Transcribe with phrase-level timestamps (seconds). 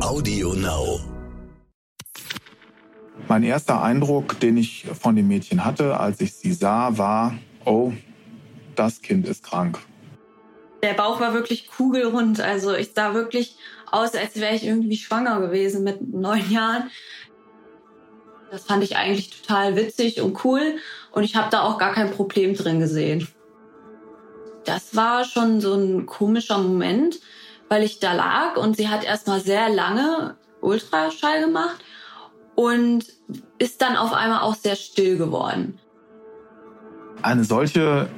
[0.00, 1.00] Audio Now.
[3.28, 7.92] Mein erster Eindruck, den ich von dem Mädchen hatte, als ich sie sah, war, oh,
[8.74, 9.78] das Kind ist krank.
[10.82, 12.40] Der Bauch war wirklich kugelrund.
[12.40, 13.56] Also ich sah wirklich
[13.90, 16.90] aus, als wäre ich irgendwie schwanger gewesen mit neun Jahren.
[18.50, 20.76] Das fand ich eigentlich total witzig und cool.
[21.12, 23.28] Und ich habe da auch gar kein Problem drin gesehen.
[24.64, 27.18] Das war schon so ein komischer Moment,
[27.72, 31.82] weil ich da lag und sie hat erstmal sehr lange Ultraschall gemacht
[32.54, 33.06] und
[33.58, 35.78] ist dann auf einmal auch sehr still geworden.
[37.22, 38.10] Eine solche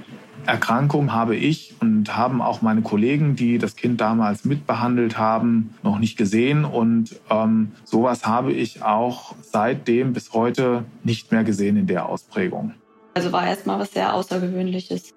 [0.44, 6.00] Erkrankung habe ich und haben auch meine Kollegen, die das Kind damals mitbehandelt haben, noch
[6.00, 6.64] nicht gesehen.
[6.64, 12.74] Und ähm, sowas habe ich auch seitdem bis heute nicht mehr gesehen in der Ausprägung.
[13.14, 15.14] Also war erstmal was sehr Außergewöhnliches.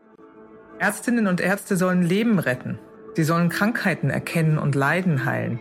[0.77, 2.77] Ärztinnen und Ärzte sollen Leben retten.
[3.17, 5.57] Sie sollen Krankheiten erkennen und Leiden heilen.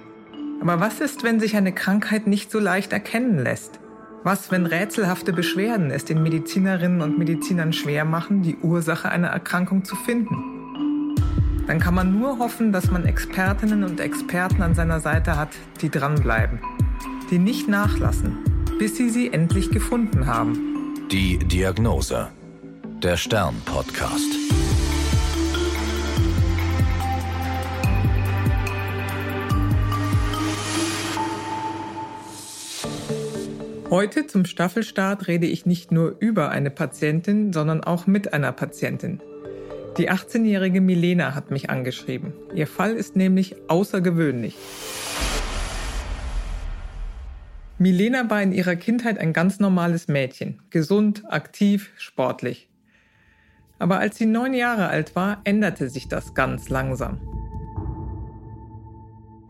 [0.60, 3.80] Aber was ist, wenn sich eine Krankheit nicht so leicht erkennen lässt?
[4.24, 9.86] Was, wenn rätselhafte Beschwerden es den Medizinerinnen und Medizinern schwer machen, die Ursache einer Erkrankung
[9.86, 11.14] zu finden?
[11.66, 15.88] Dann kann man nur hoffen, dass man Expertinnen und Experten an seiner Seite hat, die
[15.88, 16.60] dranbleiben,
[17.30, 18.36] die nicht nachlassen,
[18.78, 21.08] bis sie sie endlich gefunden haben.
[21.10, 22.28] Die Diagnose.
[23.02, 24.46] Der Stern-Podcast.
[33.88, 39.20] Heute zum Staffelstart rede ich nicht nur über eine Patientin, sondern auch mit einer Patientin.
[39.96, 42.32] Die 18-jährige Milena hat mich angeschrieben.
[42.52, 44.56] Ihr Fall ist nämlich außergewöhnlich.
[47.78, 52.68] Milena war in ihrer Kindheit ein ganz normales Mädchen, gesund, aktiv, sportlich.
[53.78, 57.20] Aber als sie neun Jahre alt war, änderte sich das ganz langsam.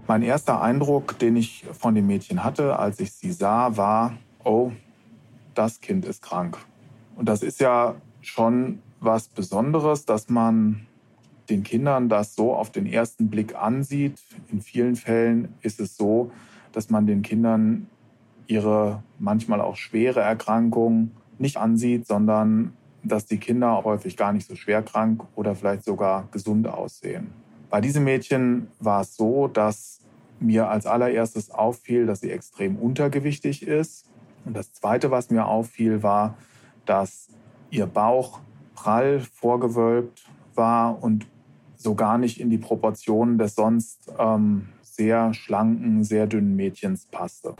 [0.06, 4.12] Mein erster Eindruck, den ich von dem Mädchen hatte, als ich sie sah, war,
[4.46, 4.70] oh,
[5.54, 6.56] das Kind ist krank.
[7.16, 10.86] Und das ist ja schon was Besonderes, dass man
[11.50, 14.22] den Kindern das so auf den ersten Blick ansieht.
[14.50, 16.30] In vielen Fällen ist es so,
[16.72, 17.88] dass man den Kindern
[18.46, 24.56] ihre manchmal auch schwere Erkrankung nicht ansieht, sondern dass die Kinder häufig gar nicht so
[24.56, 27.28] schwer krank oder vielleicht sogar gesund aussehen.
[27.70, 30.00] Bei diesem Mädchen war es so, dass
[30.38, 34.06] mir als allererstes auffiel, dass sie extrem untergewichtig ist
[34.46, 36.36] und das Zweite, was mir auffiel, war,
[36.86, 37.28] dass
[37.70, 38.40] ihr Bauch
[38.74, 40.24] prall vorgewölbt
[40.54, 41.26] war und
[41.76, 47.56] so gar nicht in die Proportionen des sonst ähm, sehr schlanken, sehr dünnen Mädchens passte.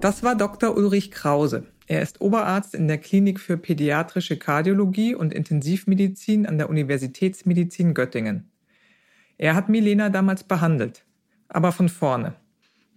[0.00, 0.76] Das war Dr.
[0.76, 1.66] Ulrich Krause.
[1.88, 8.52] Er ist Oberarzt in der Klinik für pädiatrische Kardiologie und Intensivmedizin an der Universitätsmedizin Göttingen.
[9.36, 11.04] Er hat Milena damals behandelt,
[11.48, 12.36] aber von vorne.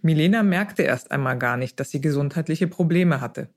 [0.02, 3.48] Milena merkte erst einmal gar nicht, dass sie gesundheitliche Probleme hatte.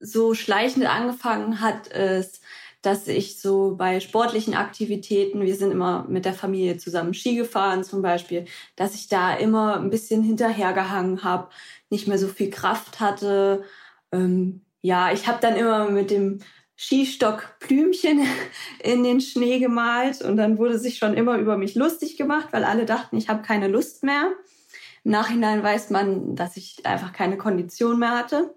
[0.00, 2.40] So schleichend angefangen hat es,
[2.82, 7.84] dass ich so bei sportlichen Aktivitäten, wir sind immer mit der Familie zusammen Ski gefahren
[7.84, 11.48] zum Beispiel, dass ich da immer ein bisschen hinterhergehangen habe,
[11.90, 13.62] nicht mehr so viel Kraft hatte.
[14.10, 16.40] Ähm, ja, ich habe dann immer mit dem
[16.76, 18.26] Skistock Blümchen
[18.82, 22.64] in den Schnee gemalt und dann wurde sich schon immer über mich lustig gemacht, weil
[22.64, 24.32] alle dachten, ich habe keine Lust mehr.
[25.04, 28.54] Nachhinein weiß man, dass ich einfach keine Kondition mehr hatte.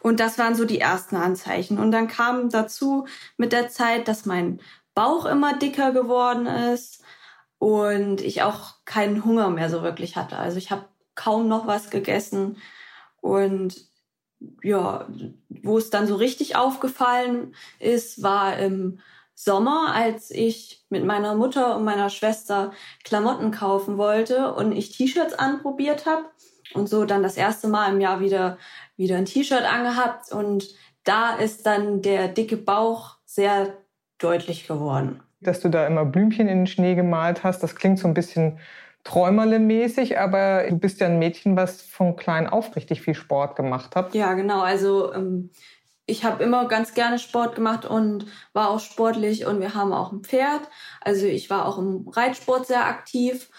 [0.00, 1.78] Und das waren so die ersten Anzeichen.
[1.78, 3.06] Und dann kam dazu
[3.36, 4.60] mit der Zeit, dass mein
[4.94, 7.02] Bauch immer dicker geworden ist
[7.58, 10.36] und ich auch keinen Hunger mehr so wirklich hatte.
[10.36, 12.58] Also ich habe kaum noch was gegessen
[13.20, 13.88] und
[14.62, 15.08] ja,
[15.48, 19.00] wo es dann so richtig aufgefallen ist, war im
[19.34, 22.72] Sommer, als ich mit meiner Mutter und meiner Schwester
[23.02, 26.24] Klamotten kaufen wollte und ich T-Shirts anprobiert habe
[26.74, 28.58] und so dann das erste Mal im Jahr wieder
[28.96, 30.68] wieder ein T-Shirt angehabt und
[31.04, 33.74] da ist dann der dicke Bauch sehr
[34.18, 35.20] deutlich geworden.
[35.40, 38.58] Dass du da immer Blümchen in den Schnee gemalt hast, das klingt so ein bisschen
[39.04, 43.96] Träumerle-mäßig, aber du bist ja ein Mädchen, was von klein auf richtig viel Sport gemacht
[43.96, 44.14] hat.
[44.14, 44.62] Ja, genau.
[44.62, 45.50] Also ähm,
[46.06, 50.12] ich habe immer ganz gerne Sport gemacht und war auch sportlich und wir haben auch
[50.12, 50.62] ein Pferd.
[51.00, 53.50] Also ich war auch im Reitsport sehr aktiv.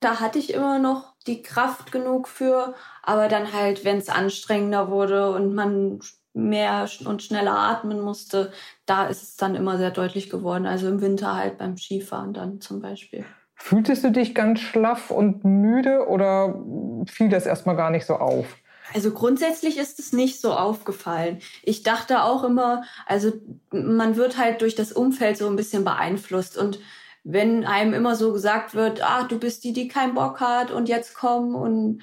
[0.00, 4.90] Da hatte ich immer noch die Kraft genug für, aber dann halt, wenn es anstrengender
[4.90, 6.00] wurde und man
[6.34, 8.52] mehr und schneller atmen musste,
[8.86, 10.66] da ist es dann immer sehr deutlich geworden.
[10.66, 13.24] Also im Winter halt beim Skifahren dann zum Beispiel.
[13.54, 16.62] Fühltest du dich ganz schlaff und müde oder
[17.06, 18.58] fiel das erstmal gar nicht so auf?
[18.94, 21.40] Also grundsätzlich ist es nicht so aufgefallen.
[21.64, 23.32] Ich dachte auch immer, also
[23.72, 26.78] man wird halt durch das Umfeld so ein bisschen beeinflusst und
[27.24, 30.88] wenn einem immer so gesagt wird, ah, du bist die, die keinen Bock hat und
[30.88, 32.02] jetzt komm und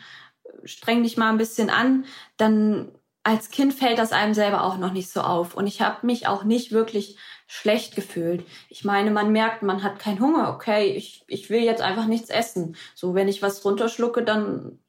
[0.65, 2.05] streng dich mal ein bisschen an,
[2.37, 2.91] dann
[3.23, 5.53] als Kind fällt das einem selber auch noch nicht so auf.
[5.53, 7.17] Und ich habe mich auch nicht wirklich
[7.47, 8.45] schlecht gefühlt.
[8.69, 10.53] Ich meine, man merkt, man hat keinen Hunger.
[10.53, 12.75] Okay, ich, ich will jetzt einfach nichts essen.
[12.95, 14.79] So, wenn ich was runterschlucke, dann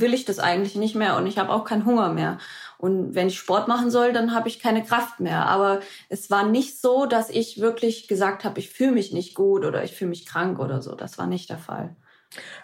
[0.00, 2.38] will ich das eigentlich nicht mehr und ich habe auch keinen Hunger mehr.
[2.78, 5.46] Und wenn ich Sport machen soll, dann habe ich keine Kraft mehr.
[5.46, 9.64] Aber es war nicht so, dass ich wirklich gesagt habe, ich fühle mich nicht gut
[9.64, 10.94] oder ich fühle mich krank oder so.
[10.94, 11.96] Das war nicht der Fall.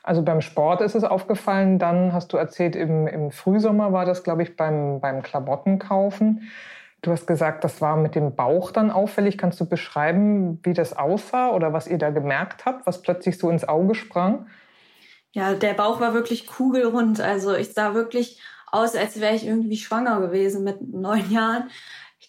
[0.03, 4.23] Also beim Sport ist es aufgefallen, dann hast du erzählt, im, im Frühsommer war das,
[4.23, 6.51] glaube ich, beim, beim Klamottenkaufen.
[7.01, 9.39] Du hast gesagt, das war mit dem Bauch dann auffällig.
[9.39, 13.51] Kannst du beschreiben, wie das aussah oder was ihr da gemerkt habt, was plötzlich so
[13.51, 14.47] ins Auge sprang?
[15.33, 17.21] Ja, der Bauch war wirklich kugelrund.
[17.21, 21.71] Also ich sah wirklich aus, als wäre ich irgendwie schwanger gewesen mit neun Jahren.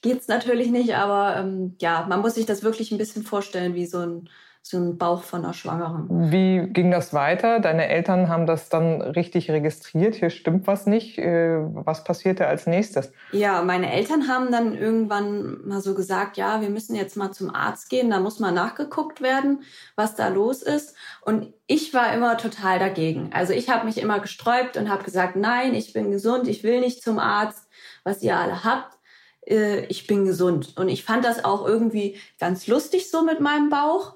[0.02, 3.86] Geht's natürlich nicht, aber ähm, ja, man muss sich das wirklich ein bisschen vorstellen, wie
[3.86, 4.30] so ein
[4.66, 6.08] so ein Bauch von einer Schwangeren.
[6.32, 7.60] Wie ging das weiter?
[7.60, 10.16] Deine Eltern haben das dann richtig registriert.
[10.16, 11.18] Hier stimmt was nicht.
[11.18, 13.12] Äh, was passierte als nächstes?
[13.34, 17.54] Ja, meine Eltern haben dann irgendwann mal so gesagt, ja, wir müssen jetzt mal zum
[17.54, 18.10] Arzt gehen.
[18.10, 19.64] Da muss mal nachgeguckt werden,
[19.98, 20.96] was da los ist.
[21.20, 23.32] Und ich war immer total dagegen.
[23.34, 26.80] Also ich habe mich immer gesträubt und habe gesagt, nein, ich bin gesund, ich will
[26.80, 27.68] nicht zum Arzt,
[28.06, 28.98] was ihr alle habt
[29.46, 30.78] äh, ich bin gesund.
[30.78, 34.16] Und ich fand das auch irgendwie ganz lustig so mit meinem Bauch.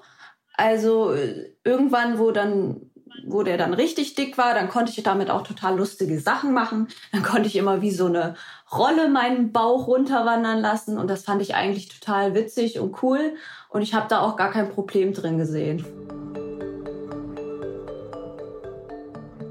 [0.58, 2.90] Also äh, irgendwann, wo dann
[3.26, 6.88] wo der dann richtig dick war, dann konnte ich damit auch total lustige Sachen machen.
[7.12, 8.34] Dann konnte ich immer wie so eine
[8.72, 13.34] Rolle meinen Bauch runterwandern lassen und das fand ich eigentlich total witzig und cool
[13.68, 15.84] und ich habe da auch gar kein Problem drin gesehen.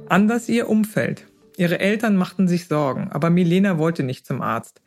[0.10, 1.26] Anders ihr Umfeld.
[1.58, 4.82] Ihre Eltern machten sich Sorgen, aber Milena wollte nicht zum Arzt.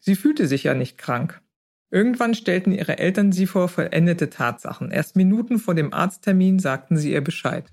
[0.00, 1.40] Sie fühlte sich ja nicht krank.
[1.92, 4.92] Irgendwann stellten ihre Eltern sie vor vollendete Tatsachen.
[4.92, 7.64] Erst Minuten vor dem Arzttermin sagten sie ihr Bescheid.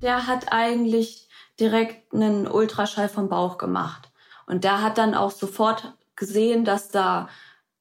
[0.00, 1.28] Der hat eigentlich
[1.58, 4.10] direkt einen Ultraschall vom Bauch gemacht.
[4.46, 7.28] Und der hat dann auch sofort gesehen, dass da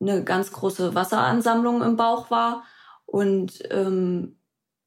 [0.01, 2.63] eine ganz große Wasseransammlung im Bauch war
[3.05, 4.37] und ähm,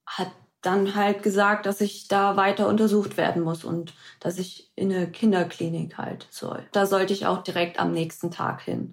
[0.06, 0.31] hat
[0.62, 5.09] dann halt gesagt, dass ich da weiter untersucht werden muss und dass ich in eine
[5.09, 6.61] Kinderklinik halt soll.
[6.70, 8.93] Da sollte ich auch direkt am nächsten Tag hin.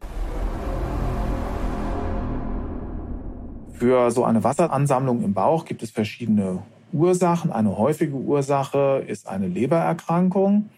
[3.74, 7.51] Für so eine Wasseransammlung im Bauch gibt es verschiedene Ursachen.
[7.51, 10.69] Eine häufige Ursache ist eine Lebererkrankung.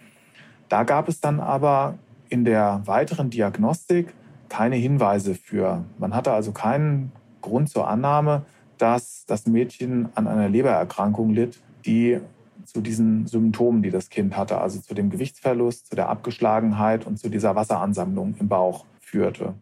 [0.69, 1.95] Da gab es dann aber
[2.29, 4.13] in der weiteren Diagnostik
[4.49, 5.85] keine Hinweise für.
[5.97, 7.11] Man hatte also keinen
[7.41, 8.43] Grund zur Annahme,
[8.81, 12.19] dass das Mädchen an einer Lebererkrankung litt, die
[12.65, 17.17] zu diesen Symptomen, die das Kind hatte, also zu dem Gewichtsverlust, zu der Abgeschlagenheit und
[17.17, 19.53] zu dieser Wasseransammlung im Bauch führte.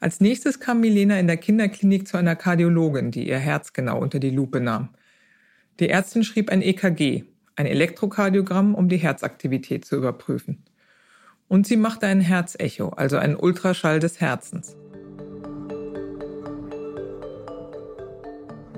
[0.00, 4.18] Als nächstes kam Milena in der Kinderklinik zu einer Kardiologin, die ihr Herz genau unter
[4.18, 4.88] die Lupe nahm.
[5.78, 7.24] Die Ärztin schrieb ein EKG,
[7.54, 10.64] ein Elektrokardiogramm, um die Herzaktivität zu überprüfen.
[11.46, 14.76] Und sie machte ein Herzecho, also einen Ultraschall des Herzens.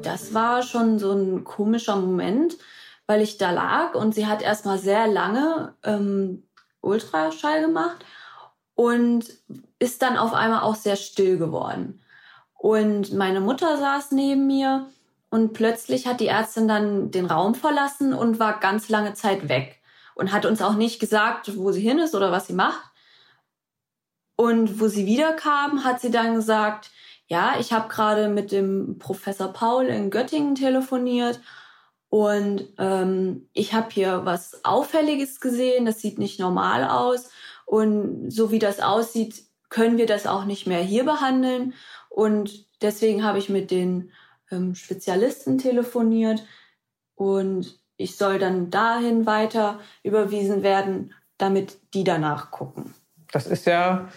[0.04, 2.56] Das war schon so ein komischer Moment,
[3.06, 6.44] weil ich da lag und sie hat erstmal sehr lange ähm,
[6.80, 8.04] Ultraschall gemacht
[8.74, 9.26] und
[9.78, 12.00] ist dann auf einmal auch sehr still geworden.
[12.54, 14.86] Und meine Mutter saß neben mir
[15.30, 19.80] und plötzlich hat die Ärztin dann den Raum verlassen und war ganz lange Zeit weg
[20.14, 22.90] und hat uns auch nicht gesagt, wo sie hin ist oder was sie macht.
[24.36, 26.90] Und wo sie wiederkam, hat sie dann gesagt,
[27.26, 31.40] ja, ich habe gerade mit dem Professor Paul in Göttingen telefoniert
[32.14, 35.84] und ähm, ich habe hier was Auffälliges gesehen.
[35.84, 37.30] Das sieht nicht normal aus.
[37.66, 41.74] Und so wie das aussieht, können wir das auch nicht mehr hier behandeln.
[42.10, 44.12] Und deswegen habe ich mit den
[44.52, 46.44] ähm, Spezialisten telefoniert
[47.16, 52.94] und ich soll dann dahin weiter überwiesen werden, damit die danach gucken.
[53.32, 54.08] Das ist ja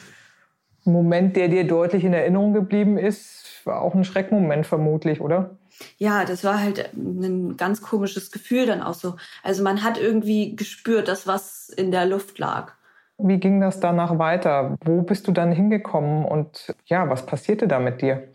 [0.88, 5.58] Moment, der dir deutlich in Erinnerung geblieben ist, war auch ein Schreckmoment vermutlich, oder?
[5.98, 9.16] Ja, das war halt ein ganz komisches Gefühl dann auch so.
[9.44, 12.74] Also man hat irgendwie gespürt, dass was in der Luft lag.
[13.20, 14.76] Wie ging das danach weiter?
[14.84, 18.28] Wo bist du dann hingekommen und ja, was passierte da mit dir?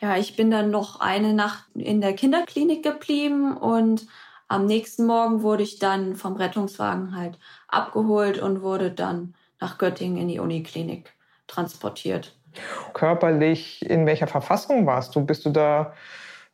[0.00, 4.06] Ja, ich bin dann noch eine Nacht in der Kinderklinik geblieben und
[4.48, 7.38] am nächsten Morgen wurde ich dann vom Rettungswagen halt
[7.68, 11.12] abgeholt und wurde dann nach Göttingen in die Uniklinik
[11.50, 12.34] transportiert.
[12.94, 15.24] Körperlich, in welcher Verfassung warst du?
[15.24, 15.92] Bist du da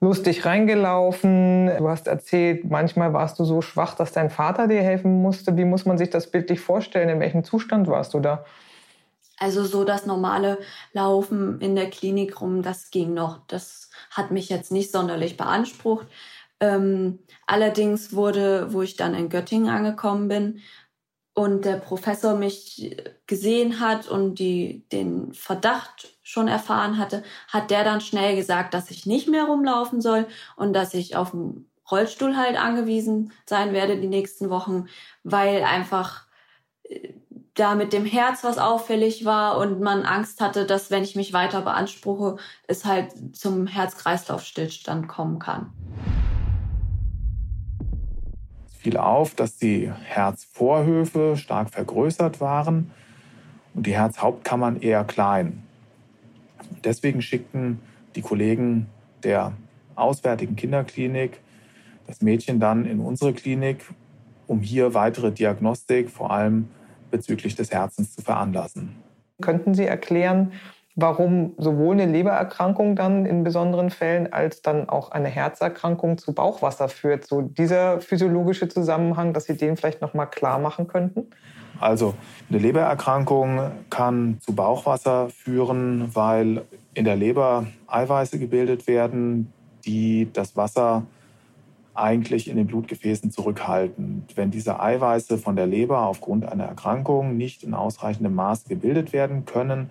[0.00, 1.70] lustig reingelaufen?
[1.78, 5.56] Du hast erzählt, manchmal warst du so schwach, dass dein Vater dir helfen musste.
[5.56, 7.08] Wie muss man sich das bildlich vorstellen?
[7.08, 8.44] In welchem Zustand warst du da?
[9.38, 10.58] Also so das normale
[10.92, 13.40] Laufen in der Klinik rum, das ging noch.
[13.48, 16.06] Das hat mich jetzt nicht sonderlich beansprucht.
[16.58, 20.60] Ähm, allerdings wurde, wo ich dann in Göttingen angekommen bin
[21.36, 27.84] und der Professor mich gesehen hat und die, den Verdacht schon erfahren hatte, hat der
[27.84, 30.26] dann schnell gesagt, dass ich nicht mehr rumlaufen soll
[30.56, 34.86] und dass ich auf dem Rollstuhl halt angewiesen sein werde die nächsten Wochen,
[35.24, 36.24] weil einfach
[36.84, 37.12] äh,
[37.52, 41.34] da mit dem Herz was auffällig war und man Angst hatte, dass wenn ich mich
[41.34, 45.70] weiter beanspruche, es halt zum Herz-Kreislauf-Stillstand kommen kann.
[48.86, 52.92] Fiel auf, dass die Herzvorhöfe stark vergrößert waren
[53.74, 55.64] und die Herzhauptkammern eher klein.
[56.84, 57.80] Deswegen schickten
[58.14, 58.86] die Kollegen
[59.24, 59.54] der
[59.96, 61.40] Auswärtigen Kinderklinik
[62.06, 63.84] das Mädchen dann in unsere Klinik,
[64.46, 66.68] um hier weitere Diagnostik, vor allem
[67.10, 68.94] bezüglich des Herzens zu veranlassen.
[69.42, 70.52] Könnten Sie erklären,
[70.96, 76.88] warum sowohl eine Lebererkrankung dann in besonderen Fällen als dann auch eine Herzerkrankung zu Bauchwasser
[76.88, 77.26] führt?
[77.26, 81.28] So dieser physiologische Zusammenhang, dass Sie den vielleicht noch mal klar machen könnten?
[81.78, 82.14] Also
[82.48, 86.62] eine Lebererkrankung kann zu Bauchwasser führen, weil
[86.94, 89.52] in der Leber Eiweiße gebildet werden,
[89.84, 91.04] die das Wasser
[91.92, 94.24] eigentlich in den Blutgefäßen zurückhalten.
[94.34, 99.44] Wenn diese Eiweiße von der Leber aufgrund einer Erkrankung nicht in ausreichendem Maß gebildet werden
[99.44, 99.90] können,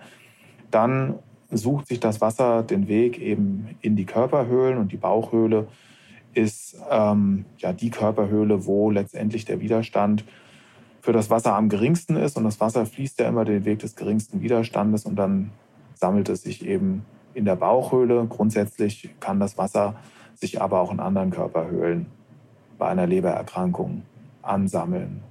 [0.70, 1.18] dann
[1.50, 5.68] sucht sich das Wasser den Weg eben in die Körperhöhlen und die Bauchhöhle
[6.34, 10.24] ist ähm, ja die Körperhöhle, wo letztendlich der Widerstand
[11.00, 13.96] für das Wasser am geringsten ist und das Wasser fließt ja immer den Weg des
[13.96, 15.50] geringsten Widerstandes und dann
[15.94, 18.26] sammelt es sich eben in der Bauchhöhle.
[18.28, 19.94] Grundsätzlich kann das Wasser
[20.34, 22.06] sich aber auch in anderen Körperhöhlen
[22.76, 24.02] bei einer Lebererkrankung
[24.42, 25.22] ansammeln.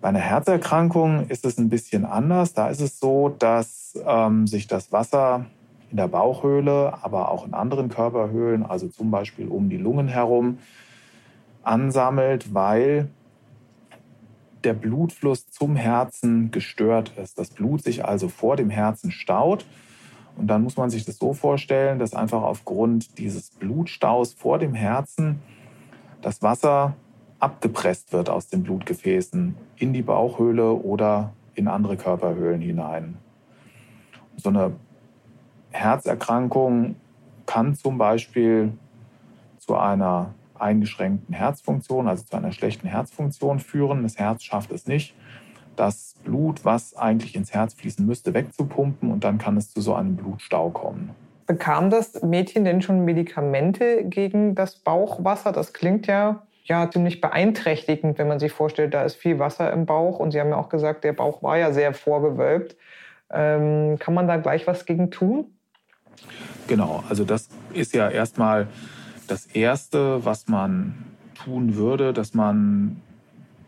[0.00, 2.54] Bei einer Herzerkrankung ist es ein bisschen anders.
[2.54, 5.46] Da ist es so, dass ähm, sich das Wasser
[5.90, 10.58] in der Bauchhöhle, aber auch in anderen Körperhöhlen, also zum Beispiel um die Lungen herum,
[11.62, 13.08] ansammelt, weil
[14.64, 17.38] der Blutfluss zum Herzen gestört ist.
[17.38, 19.66] Das Blut sich also vor dem Herzen staut
[20.36, 24.74] und dann muss man sich das so vorstellen, dass einfach aufgrund dieses Blutstaus vor dem
[24.74, 25.40] Herzen
[26.22, 26.94] das Wasser
[27.40, 33.16] abgepresst wird aus den Blutgefäßen in die Bauchhöhle oder in andere Körperhöhlen hinein.
[34.36, 34.72] So eine
[35.70, 36.96] Herzerkrankung
[37.46, 38.72] kann zum Beispiel
[39.58, 44.02] zu einer eingeschränkten Herzfunktion, also zu einer schlechten Herzfunktion führen.
[44.02, 45.14] Das Herz schafft es nicht,
[45.76, 49.94] das Blut, was eigentlich ins Herz fließen müsste, wegzupumpen und dann kann es zu so
[49.94, 51.10] einem Blutstau kommen.
[51.46, 55.50] Bekam das Mädchen denn schon Medikamente gegen das Bauchwasser?
[55.52, 59.86] Das klingt ja, ja ziemlich beeinträchtigend, wenn man sich vorstellt, da ist viel Wasser im
[59.86, 60.18] Bauch.
[60.18, 62.76] Und Sie haben ja auch gesagt, der Bauch war ja sehr vorgewölbt.
[63.30, 65.46] Ähm, kann man da gleich was gegen tun?
[66.66, 68.68] Genau, also das ist ja erstmal
[69.26, 70.94] das Erste, was man
[71.34, 73.02] tun würde, dass man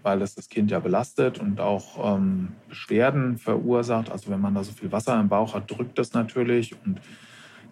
[0.03, 4.11] weil es das Kind ja belastet und auch ähm, Beschwerden verursacht.
[4.11, 7.01] Also wenn man da so viel Wasser im Bauch hat, drückt das natürlich und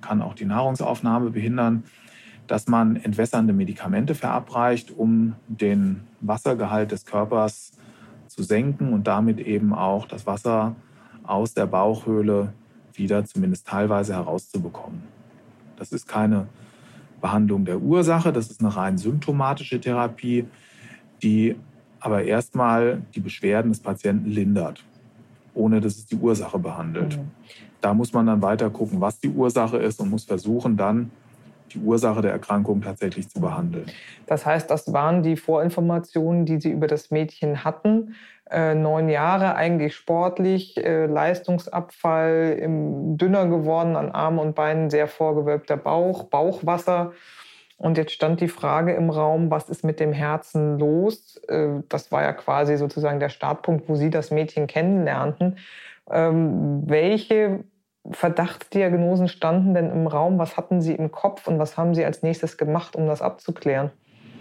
[0.01, 1.85] kann auch die Nahrungsaufnahme behindern,
[2.51, 7.71] dass man entwässernde Medikamente verabreicht, um den Wassergehalt des Körpers
[8.27, 10.75] zu senken und damit eben auch das Wasser
[11.23, 12.53] aus der Bauchhöhle
[12.93, 15.05] wieder zumindest teilweise herauszubekommen.
[15.77, 16.49] Das ist keine
[17.21, 20.45] Behandlung der Ursache, das ist eine rein symptomatische Therapie,
[21.23, 21.55] die
[22.01, 24.85] aber erstmal die Beschwerden des Patienten lindert,
[25.55, 27.17] ohne dass es die Ursache behandelt.
[27.17, 27.31] Mhm.
[27.81, 31.13] Da muss man dann weiter gucken, was die Ursache ist und muss versuchen, dann
[31.75, 33.87] die Ursache der Erkrankung tatsächlich zu behandeln.
[34.27, 38.15] Das heißt, das waren die Vorinformationen, die Sie über das Mädchen hatten.
[38.51, 45.07] Äh, neun Jahre, eigentlich sportlich, äh, Leistungsabfall, im, dünner geworden an Armen und Beinen, sehr
[45.07, 47.13] vorgewölbter Bauch, Bauchwasser.
[47.77, 51.41] Und jetzt stand die Frage im Raum, was ist mit dem Herzen los?
[51.49, 55.57] Äh, das war ja quasi sozusagen der Startpunkt, wo Sie das Mädchen kennenlernten.
[56.11, 57.65] Ähm, welche
[58.11, 60.39] Verdachtsdiagnosen standen denn im Raum?
[60.39, 63.91] Was hatten Sie im Kopf und was haben Sie als nächstes gemacht, um das abzuklären?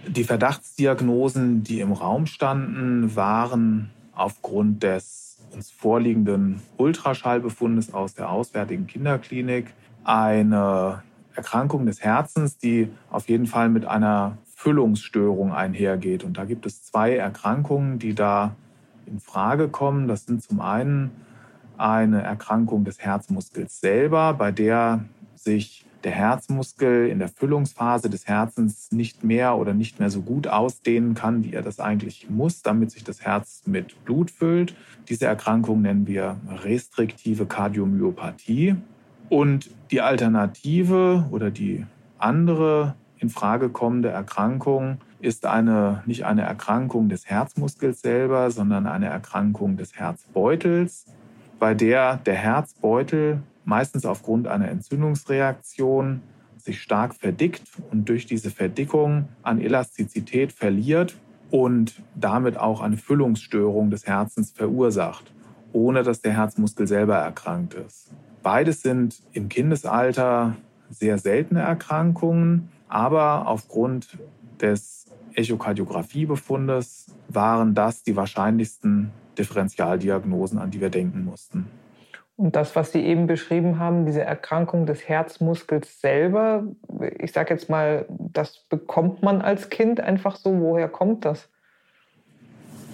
[0.08, 8.88] Die Verdachtsdiagnosen, die im Raum standen, waren aufgrund des uns vorliegenden Ultraschallbefundes aus der Auswärtigen
[8.88, 9.74] Kinderklinik
[10.04, 11.04] eine
[11.36, 16.24] Erkrankung des Herzens, die auf jeden Fall mit einer Füllungsstörung einhergeht.
[16.24, 18.56] Und da gibt es zwei Erkrankungen, die da
[19.06, 20.08] in Frage kommen.
[20.08, 21.12] Das sind zum einen
[21.80, 25.06] eine Erkrankung des Herzmuskels selber, bei der
[25.36, 30.48] sich der Herzmuskel in der Füllungsphase des Herzens nicht mehr oder nicht mehr so gut
[30.48, 34.76] ausdehnen kann, wie er das eigentlich muss, damit sich das Herz mit Blut füllt.
[35.10, 38.76] Diese Erkrankung nennen wir restriktive Kardiomyopathie.
[39.30, 41.86] Und die Alternative oder die
[42.18, 49.08] andere in Frage kommende Erkrankung ist eine, nicht eine Erkrankung des Herzmuskels selber, sondern eine
[49.08, 51.06] Erkrankung des Herzbeutels,
[51.60, 56.22] bei der der Herzbeutel meistens aufgrund einer Entzündungsreaktion
[56.58, 61.16] sich stark verdickt und durch diese Verdickung an Elastizität verliert
[61.52, 65.32] und damit auch eine Füllungsstörung des Herzens verursacht,
[65.74, 68.12] ohne dass der Herzmuskel selber erkrankt ist.
[68.44, 70.56] Beides sind im Kindesalter
[70.90, 74.18] sehr seltene Erkrankungen, aber aufgrund
[74.62, 81.68] des Echokardiografiebefundes waren das die wahrscheinlichsten Differentialdiagnosen, an die wir denken mussten.
[82.40, 86.64] Und das, was Sie eben beschrieben haben, diese Erkrankung des Herzmuskels selber,
[87.18, 90.58] ich sage jetzt mal, das bekommt man als Kind einfach so.
[90.60, 91.50] Woher kommt das?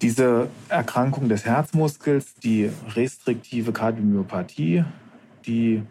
[0.01, 4.83] Diese Erkrankung des Herzmuskels, die restriktive Kardiomyopathie,
[5.45, 5.83] die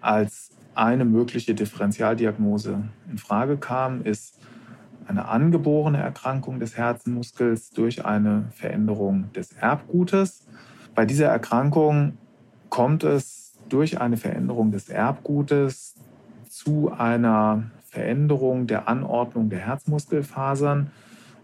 [0.00, 4.40] als eine mögliche Differentialdiagnose in Frage kam, ist
[5.08, 10.46] eine angeborene Erkrankung des Herzmuskels durch eine Veränderung des Erbgutes.
[10.94, 12.18] Bei dieser Erkrankung
[12.68, 15.94] kommt es durch eine Veränderung des Erbgutes
[16.48, 20.90] zu einer Veränderung der Anordnung der Herzmuskelfasern.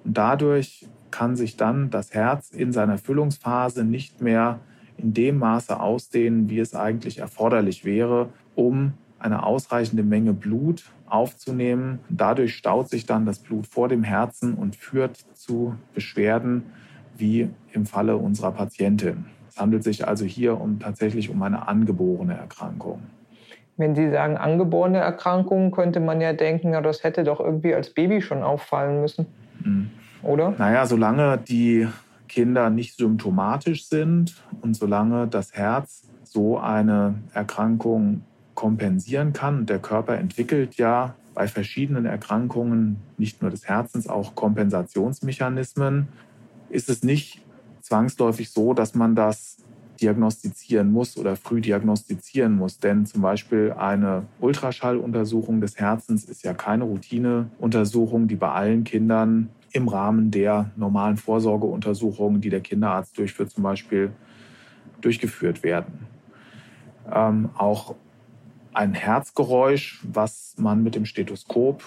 [0.05, 4.61] Und dadurch kann sich dann das Herz in seiner Füllungsphase nicht mehr
[4.97, 12.01] in dem Maße ausdehnen, wie es eigentlich erforderlich wäre, um eine ausreichende Menge Blut aufzunehmen.
[12.09, 16.65] Dadurch staut sich dann das Blut vor dem Herzen und führt zu Beschwerden
[17.17, 19.27] wie im Falle unserer Patientin.
[19.49, 23.03] Es handelt sich also hier um, tatsächlich um eine angeborene Erkrankung.
[23.77, 27.91] Wenn Sie sagen angeborene Erkrankung, könnte man ja denken, ja, das hätte doch irgendwie als
[27.91, 29.27] Baby schon auffallen müssen.
[29.65, 29.91] Mhm.
[30.23, 30.55] Oder?
[30.59, 31.89] Naja, solange die
[32.29, 38.23] Kinder nicht symptomatisch sind und solange das Herz so eine Erkrankung
[38.55, 39.67] kompensieren kann.
[39.67, 46.09] Der Körper entwickelt ja bei verschiedenen Erkrankungen, nicht nur des Herzens, auch Kompensationsmechanismen.
[46.71, 47.43] Ist es nicht
[47.81, 49.59] zwangsläufig so, dass man das
[50.01, 52.79] diagnostizieren muss oder früh diagnostizieren muss.
[52.79, 59.51] Denn zum Beispiel eine Ultraschalluntersuchung des Herzens ist ja keine Routineuntersuchung, die bei allen Kindern
[59.73, 64.13] im Rahmen der normalen Vorsorgeuntersuchungen, die der Kinderarzt durchführt, zum Beispiel
[65.01, 66.07] durchgeführt werden.
[67.13, 67.95] Ähm, auch
[68.75, 71.83] ein Herzgeräusch, was man mit dem Stethoskop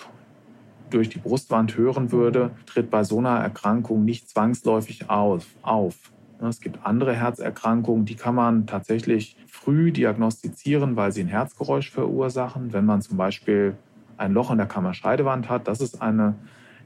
[0.89, 5.95] durch die Brustwand hören würde, tritt bei so einer Erkrankung nicht zwangsläufig auf.
[6.39, 12.71] Es gibt andere Herzerkrankungen, die kann man tatsächlich früh diagnostizieren, weil sie ein Herzgeräusch verursachen.
[12.71, 13.75] Wenn man zum Beispiel
[14.17, 16.35] ein Loch in der Kammerscheidewand hat, das ist eine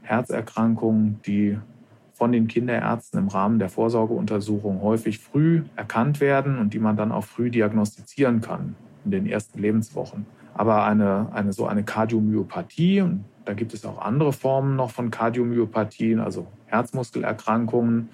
[0.02, 1.58] Herzerkrankung, die
[2.14, 7.12] von den Kinderärzten im Rahmen der Vorsorgeuntersuchung häufig früh erkannt werden und die man dann
[7.12, 10.26] auch früh diagnostizieren kann in den ersten Lebenswochen.
[10.54, 15.10] Aber eine, eine so eine Kardiomyopathie, und da gibt es auch andere Formen noch von
[15.10, 18.10] Kardiomyopathien, also Herzmuskelerkrankungen,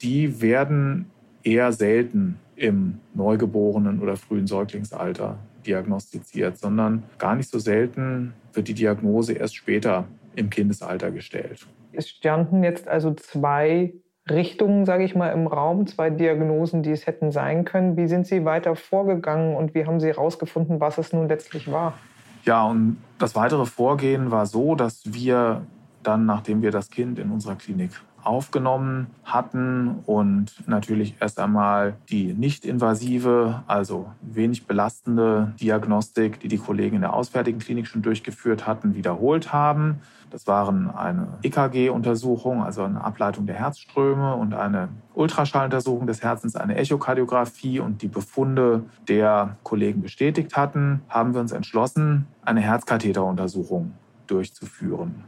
[0.00, 1.10] die werden
[1.42, 8.74] eher selten im Neugeborenen oder frühen Säuglingsalter diagnostiziert, sondern gar nicht so selten wird die
[8.74, 11.66] Diagnose erst später im Kindesalter gestellt.
[11.92, 13.92] Es standen jetzt also zwei
[14.30, 17.96] Richtungen, sage ich mal, im Raum, zwei Diagnosen, die es hätten sein können.
[17.96, 21.94] Wie sind Sie weiter vorgegangen und wie haben Sie herausgefunden, was es nun letztlich war?
[22.44, 25.62] Ja, und das weitere Vorgehen war so, dass wir
[26.02, 27.90] dann, nachdem wir das Kind in unserer Klinik
[28.22, 36.58] aufgenommen hatten und natürlich erst einmal die nicht invasive, also wenig belastende Diagnostik, die die
[36.58, 40.00] Kollegen in der Auswärtigen Klinik schon durchgeführt hatten, wiederholt haben.
[40.30, 46.76] Das waren eine EKG-Untersuchung, also eine Ableitung der Herzströme und eine Ultraschalluntersuchung des Herzens, eine
[46.76, 53.94] Echokardiographie und die Befunde der Kollegen bestätigt hatten, haben wir uns entschlossen, eine Herzkatheteruntersuchung
[54.26, 55.24] durchzuführen.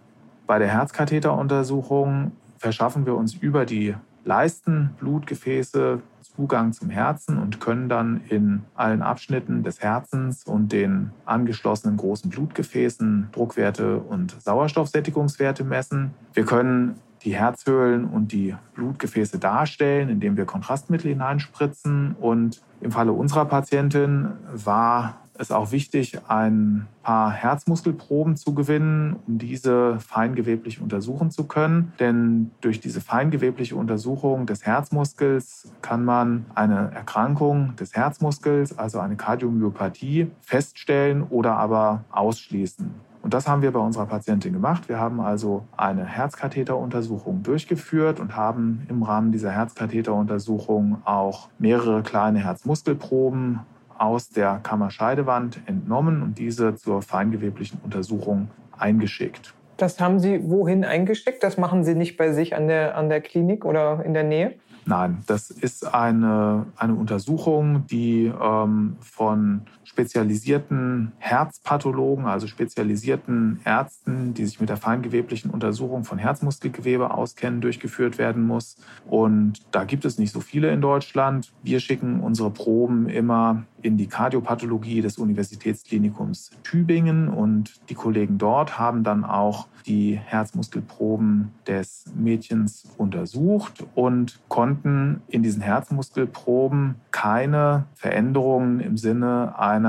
[0.46, 3.94] Bei der Herzkatheteruntersuchung verschaffen wir uns über die
[4.24, 6.00] Leistenblutgefäße
[6.36, 12.30] Zugang zum Herzen und können dann in allen Abschnitten des Herzens und den angeschlossenen großen
[12.30, 16.12] Blutgefäßen Druckwerte und Sauerstoffsättigungswerte messen.
[16.34, 22.14] Wir können die Herzhöhlen und die Blutgefäße darstellen, indem wir Kontrastmittel hineinspritzen.
[22.20, 29.38] Und im Falle unserer Patientin war es auch wichtig, ein paar Herzmuskelproben zu gewinnen, um
[29.38, 31.92] diese feingeweblich untersuchen zu können.
[31.98, 39.16] Denn durch diese feingewebliche Untersuchung des Herzmuskels kann man eine Erkrankung des Herzmuskels, also eine
[39.16, 42.90] Kardiomyopathie, feststellen oder aber ausschließen.
[43.22, 44.88] Und das haben wir bei unserer Patientin gemacht.
[44.88, 52.38] Wir haben also eine Herzkatheteruntersuchung durchgeführt und haben im Rahmen dieser Herzkatheteruntersuchung auch mehrere kleine
[52.38, 53.60] Herzmuskelproben
[54.00, 59.54] aus der Kammerscheidewand entnommen und diese zur feingeweblichen Untersuchung eingeschickt.
[59.76, 61.42] Das haben Sie wohin eingeschickt?
[61.42, 64.54] Das machen Sie nicht bei sich an der, an der Klinik oder in der Nähe?
[64.86, 74.44] Nein, das ist eine, eine Untersuchung, die ähm, von spezialisierten Herzpathologen, also spezialisierten Ärzten, die
[74.44, 78.76] sich mit der feingeweblichen Untersuchung von Herzmuskelgewebe auskennen, durchgeführt werden muss.
[79.08, 81.52] Und da gibt es nicht so viele in Deutschland.
[81.64, 88.78] Wir schicken unsere Proben immer in die Kardiopathologie des Universitätsklinikums Tübingen und die Kollegen dort
[88.78, 98.80] haben dann auch die Herzmuskelproben des Mädchens untersucht und konnten in diesen Herzmuskelproben keine Veränderungen
[98.80, 99.79] im Sinne einer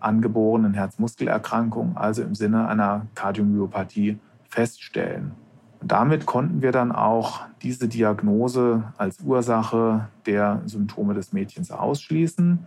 [0.00, 5.32] angeborenen Herzmuskelerkrankung, also im Sinne einer Kardiomyopathie, feststellen.
[5.80, 12.58] Und damit konnten wir dann auch diese Diagnose als Ursache der Symptome des Mädchens ausschließen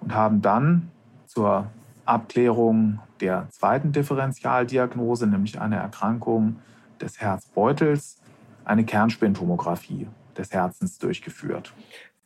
[0.00, 0.90] und haben dann
[1.26, 1.66] zur
[2.04, 6.56] Abklärung der zweiten Differentialdiagnose, nämlich eine Erkrankung
[7.00, 8.18] des Herzbeutels,
[8.64, 11.72] eine Kernspintomographie des Herzens durchgeführt.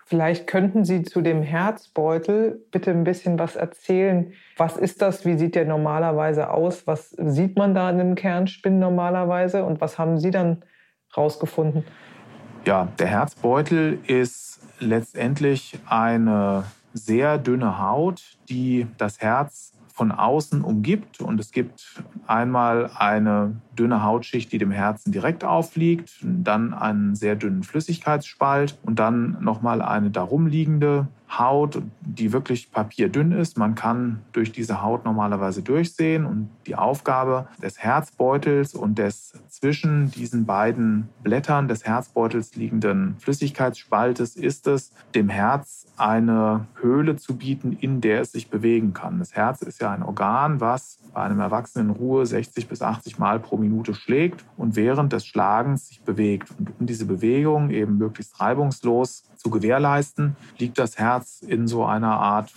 [0.06, 4.32] Vielleicht könnten Sie zu dem Herzbeutel bitte ein bisschen was erzählen.
[4.56, 5.24] Was ist das?
[5.24, 6.86] Wie sieht der normalerweise aus?
[6.86, 9.64] Was sieht man da in einem Kernspin normalerweise?
[9.64, 10.64] Und was haben Sie dann
[11.16, 11.84] rausgefunden?
[12.66, 21.20] Ja, der Herzbeutel ist letztendlich eine sehr dünne Haut, die das Herz von außen umgibt.
[21.20, 27.36] Und es gibt einmal eine dünne Hautschicht, die dem Herzen direkt aufliegt, dann einen sehr
[27.36, 31.06] dünnen Flüssigkeitsspalt und dann nochmal eine darum liegende
[31.38, 33.58] Haut, die wirklich papierdünn ist.
[33.58, 40.10] Man kann durch diese Haut normalerweise durchsehen und die Aufgabe des Herzbeutels und des zwischen
[40.10, 47.72] diesen beiden Blättern des Herzbeutels liegenden Flüssigkeitsspaltes ist es, dem Herz eine Höhle zu bieten,
[47.72, 49.18] in der es sich bewegen kann.
[49.18, 53.18] Das Herz ist ja ein Organ, was bei einem Erwachsenen in Ruhe 60 bis 80
[53.18, 56.50] Mal pro Minute schlägt und während des Schlagens sich bewegt.
[56.58, 62.18] Und um diese Bewegung eben möglichst reibungslos zu gewährleisten, liegt das Herz in so einer
[62.18, 62.52] Art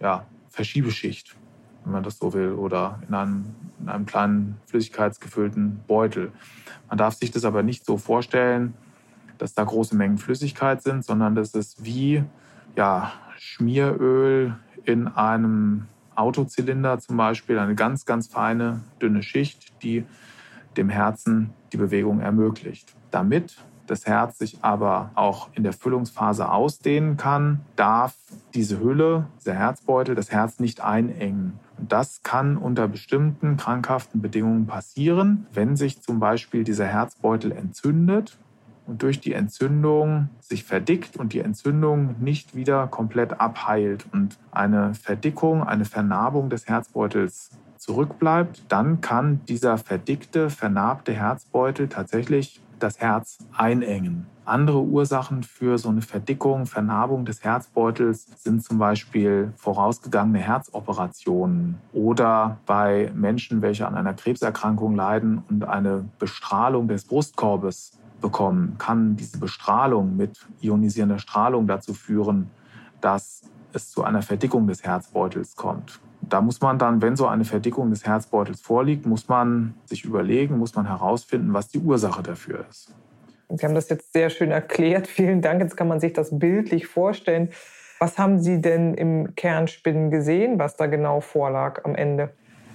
[0.00, 1.36] ja, Verschiebeschicht,
[1.84, 6.32] wenn man das so will, oder in einem, in einem kleinen flüssigkeitsgefüllten Beutel.
[6.88, 8.74] Man darf sich das aber nicht so vorstellen,
[9.38, 12.24] dass da große Mengen Flüssigkeit sind, sondern das ist wie
[12.76, 20.04] ja, Schmieröl in einem Autozylinder zum Beispiel, eine ganz, ganz feine, dünne Schicht, die
[20.76, 22.94] dem Herzen die Bewegung ermöglicht.
[23.10, 23.56] Damit
[23.90, 28.14] das Herz sich aber auch in der Füllungsphase ausdehnen kann, darf
[28.54, 31.58] diese Hülle, dieser Herzbeutel, das Herz nicht einengen.
[31.78, 38.38] Und das kann unter bestimmten krankhaften Bedingungen passieren, wenn sich zum Beispiel dieser Herzbeutel entzündet
[38.86, 44.94] und durch die Entzündung sich verdickt und die Entzündung nicht wieder komplett abheilt und eine
[44.94, 53.38] Verdickung, eine Vernarbung des Herzbeutels zurückbleibt, dann kann dieser verdickte, vernarbte Herzbeutel tatsächlich das Herz
[53.56, 54.26] einengen.
[54.44, 62.58] Andere Ursachen für so eine Verdickung, Vernarbung des Herzbeutels sind zum Beispiel vorausgegangene Herzoperationen oder
[62.64, 69.38] bei Menschen, welche an einer Krebserkrankung leiden und eine Bestrahlung des Brustkorbes bekommen, kann diese
[69.38, 72.50] Bestrahlung mit ionisierender Strahlung dazu führen,
[73.00, 76.00] dass es zu einer Verdickung des Herzbeutels kommt.
[76.28, 80.58] Da muss man dann, wenn so eine Verdickung des Herzbeutels vorliegt, muss man sich überlegen,
[80.58, 82.92] muss man herausfinden, was die Ursache dafür ist.
[83.48, 85.06] Sie haben das jetzt sehr schön erklärt.
[85.08, 85.60] Vielen Dank.
[85.60, 87.50] Jetzt kann man sich das bildlich vorstellen.
[87.98, 92.30] Was haben Sie denn im Kernspinnen gesehen, was da genau vorlag am Ende?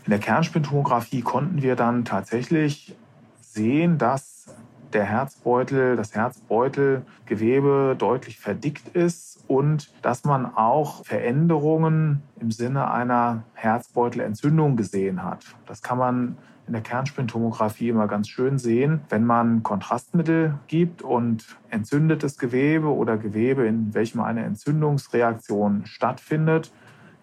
[0.06, 2.94] In der Kernspintomographie konnten wir dann tatsächlich
[3.40, 4.48] sehen, dass
[4.94, 13.44] der Herzbeutel, das Herzbeutelgewebe deutlich verdickt ist und dass man auch Veränderungen im Sinne einer
[13.54, 15.46] Herzbeutelentzündung gesehen hat.
[15.66, 21.58] Das kann man in der Kernspintomographie immer ganz schön sehen, wenn man Kontrastmittel gibt und
[21.70, 26.72] entzündetes Gewebe oder Gewebe, in welchem eine Entzündungsreaktion stattfindet,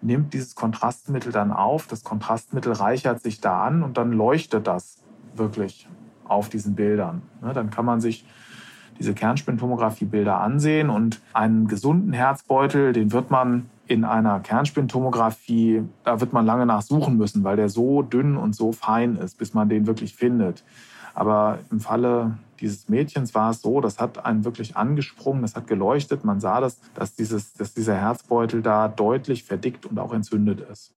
[0.01, 1.87] nimmt dieses Kontrastmittel dann auf.
[1.87, 5.01] Das Kontrastmittel reichert sich da an und dann leuchtet das
[5.35, 5.87] wirklich
[6.31, 7.21] auf diesen Bildern.
[7.41, 8.25] Ne, dann kann man sich
[8.97, 16.33] diese Kernspintomographie-Bilder ansehen und einen gesunden Herzbeutel, den wird man in einer Kernspintomographie, da wird
[16.33, 19.87] man lange nachsuchen müssen, weil der so dünn und so fein ist, bis man den
[19.87, 20.63] wirklich findet.
[21.13, 25.67] Aber im Falle dieses Mädchens war es so, das hat einen wirklich angesprungen, das hat
[25.67, 26.23] geleuchtet.
[26.23, 30.93] Man sah das, dass, dieses, dass dieser Herzbeutel da deutlich verdickt und auch entzündet ist.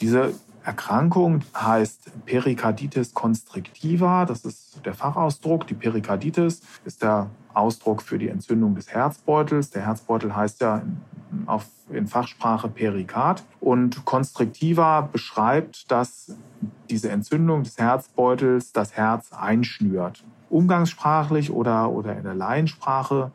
[0.00, 4.24] Diese Erkrankung heißt Perikarditis constrictiva.
[4.24, 5.66] Das ist der Fachausdruck.
[5.66, 9.70] Die Perikarditis ist der Ausdruck für die Entzündung des Herzbeutels.
[9.70, 10.82] Der Herzbeutel heißt ja
[11.46, 13.42] auf, in Fachsprache Perikard.
[13.60, 16.34] Und constrictiva beschreibt, dass
[16.90, 20.24] diese Entzündung des Herzbeutels das Herz einschnürt.
[20.48, 23.32] Umgangssprachlich oder, oder in der Laiensprache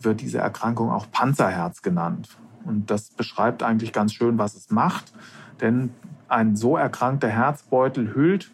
[0.00, 2.36] wird diese Erkrankung auch Panzerherz genannt.
[2.64, 5.12] Und das beschreibt eigentlich ganz schön, was es macht.
[5.60, 5.90] Denn
[6.28, 8.50] ein so erkrankter Herzbeutel hüllt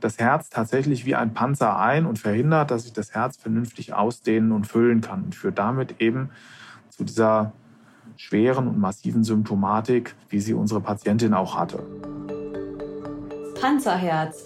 [0.00, 4.52] das Herz tatsächlich wie ein Panzer ein und verhindert, dass sich das Herz vernünftig ausdehnen
[4.52, 6.30] und füllen kann und führt damit eben
[6.90, 7.52] zu dieser
[8.16, 11.82] schweren und massiven Symptomatik, wie sie unsere Patientin auch hatte.
[13.60, 14.44] Panzerherz,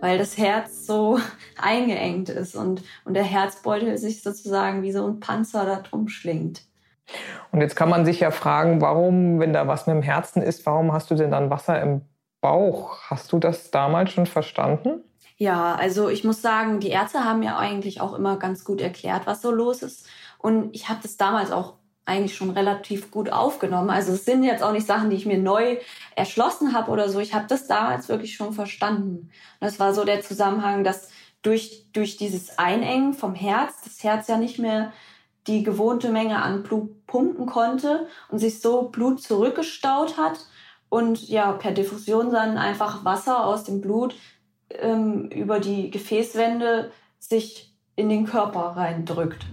[0.00, 1.18] weil das Herz so
[1.58, 6.62] eingeengt ist und, und der Herzbeutel sich sozusagen wie so ein Panzer da drum schlingt.
[7.52, 10.66] Und jetzt kann man sich ja fragen, warum, wenn da was mit dem Herzen ist,
[10.66, 12.02] warum hast du denn dann Wasser im
[12.40, 12.98] Bauch.
[13.08, 15.02] Hast du das damals schon verstanden?
[15.36, 19.26] Ja, also ich muss sagen, die Ärzte haben ja eigentlich auch immer ganz gut erklärt,
[19.26, 20.06] was so los ist.
[20.36, 23.88] Und ich habe das damals auch eigentlich schon relativ gut aufgenommen.
[23.88, 25.78] Also es sind jetzt auch nicht Sachen, die ich mir neu
[26.16, 27.18] erschlossen habe oder so.
[27.18, 29.30] Ich habe das damals wirklich schon verstanden.
[29.60, 31.08] Und das war so der Zusammenhang, dass
[31.40, 34.92] durch, durch dieses Einengen vom Herz, das Herz ja nicht mehr
[35.46, 40.38] die gewohnte Menge an Blut pumpen konnte und sich so Blut zurückgestaut hat
[40.88, 44.14] und ja, per Diffusion dann einfach Wasser aus dem Blut
[44.70, 49.46] ähm, über die Gefäßwände sich in den Körper reindrückt.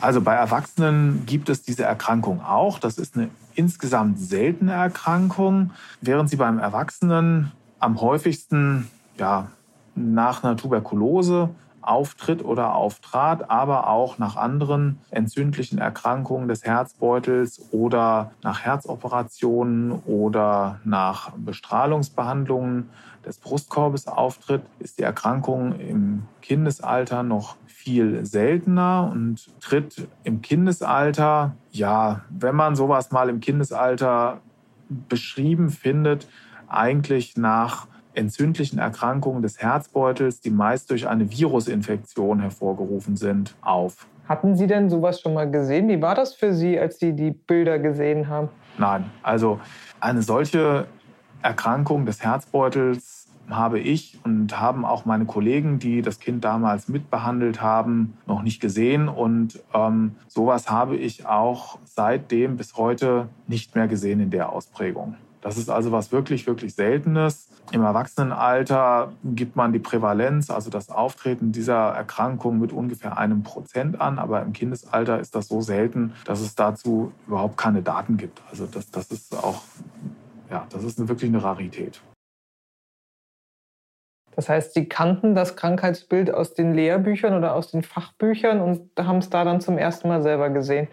[0.00, 2.78] Also bei Erwachsenen gibt es diese Erkrankung auch.
[2.78, 7.50] Das ist eine insgesamt seltene Erkrankung, während sie beim Erwachsenen
[7.80, 9.48] am häufigsten ja,
[9.96, 11.50] nach einer Tuberkulose
[11.82, 20.80] auftritt oder auftrat, aber auch nach anderen entzündlichen Erkrankungen des Herzbeutels oder nach Herzoperationen oder
[20.84, 22.90] nach Bestrahlungsbehandlungen
[23.24, 31.54] des Brustkorbes auftritt, ist die Erkrankung im Kindesalter noch viel seltener und tritt im Kindesalter,
[31.70, 34.40] ja, wenn man sowas mal im Kindesalter
[34.88, 36.26] beschrieben findet,
[36.68, 44.06] eigentlich nach entzündlichen Erkrankungen des Herzbeutels, die meist durch eine Virusinfektion hervorgerufen sind, auf.
[44.28, 45.88] Hatten Sie denn sowas schon mal gesehen?
[45.88, 48.48] Wie war das für Sie, als Sie die Bilder gesehen haben?
[48.76, 49.58] Nein, also
[50.00, 50.86] eine solche
[51.42, 57.62] Erkrankung des Herzbeutels habe ich und haben auch meine Kollegen, die das Kind damals mitbehandelt
[57.62, 59.08] haben, noch nicht gesehen.
[59.08, 65.16] Und ähm, sowas habe ich auch seitdem bis heute nicht mehr gesehen in der Ausprägung.
[65.40, 67.48] Das ist also was wirklich, wirklich Seltenes.
[67.70, 74.00] Im Erwachsenenalter gibt man die Prävalenz, also das Auftreten dieser Erkrankung mit ungefähr einem Prozent
[74.00, 74.18] an.
[74.18, 78.42] Aber im Kindesalter ist das so selten, dass es dazu überhaupt keine Daten gibt.
[78.50, 79.62] Also das, das ist auch,
[80.50, 82.00] ja, das ist wirklich eine Rarität.
[84.38, 89.18] Das heißt, Sie kannten das Krankheitsbild aus den Lehrbüchern oder aus den Fachbüchern und haben
[89.18, 90.86] es da dann zum ersten Mal selber gesehen.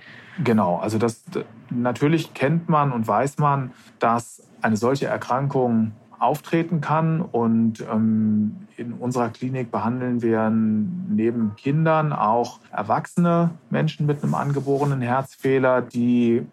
[0.43, 1.23] Genau, also das
[1.69, 7.21] natürlich kennt man und weiß man, dass eine solche Erkrankung auftreten kann.
[7.21, 15.01] Und ähm, in unserer Klinik behandeln wir neben Kindern auch erwachsene Menschen mit einem angeborenen
[15.01, 16.47] Herzfehler, die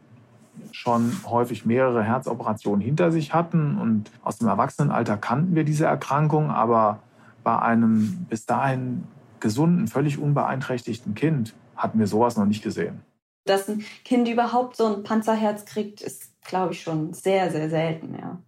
[0.70, 3.78] schon häufig mehrere Herzoperationen hinter sich hatten.
[3.78, 7.00] Und aus dem Erwachsenenalter kannten wir diese Erkrankung, aber
[7.44, 9.04] bei einem bis dahin
[9.40, 13.02] gesunden, völlig unbeeinträchtigten Kind hatten wir sowas noch nicht gesehen.
[13.44, 18.16] Dass ein Kind überhaupt so ein Panzerherz kriegt, ist, glaube ich, schon sehr, sehr selten,
[18.18, 18.38] ja.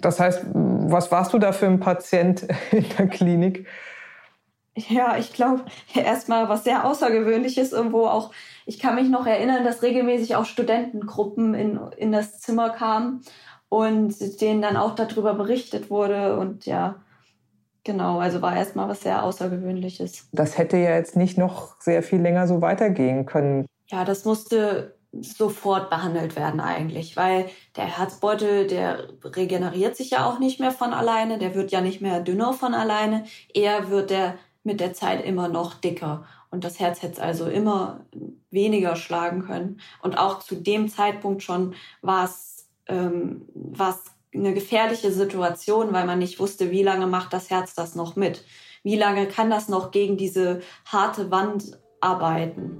[0.00, 3.66] Das heißt, was warst du da für ein Patient in der Klinik?
[4.76, 8.32] Ja, ich glaube, erstmal was sehr Außergewöhnliches, irgendwo auch,
[8.66, 13.22] ich kann mich noch erinnern, dass regelmäßig auch Studentengruppen in, in das Zimmer kamen
[13.68, 16.96] und denen dann auch darüber berichtet wurde und ja,
[17.84, 20.28] Genau, also war erstmal was sehr Außergewöhnliches.
[20.32, 23.66] Das hätte ja jetzt nicht noch sehr viel länger so weitergehen können.
[23.86, 30.38] Ja, das musste sofort behandelt werden eigentlich, weil der Herzbeutel, der regeneriert sich ja auch
[30.38, 34.34] nicht mehr von alleine, der wird ja nicht mehr dünner von alleine, eher wird der
[34.62, 36.24] mit der Zeit immer noch dicker.
[36.50, 38.00] Und das Herz hätte also immer
[38.50, 39.80] weniger schlagen können.
[40.02, 43.42] Und auch zu dem Zeitpunkt schon war es ähm,
[44.34, 48.44] eine gefährliche Situation, weil man nicht wusste, wie lange macht das Herz das noch mit.
[48.82, 52.78] Wie lange kann das noch gegen diese harte Wand arbeiten?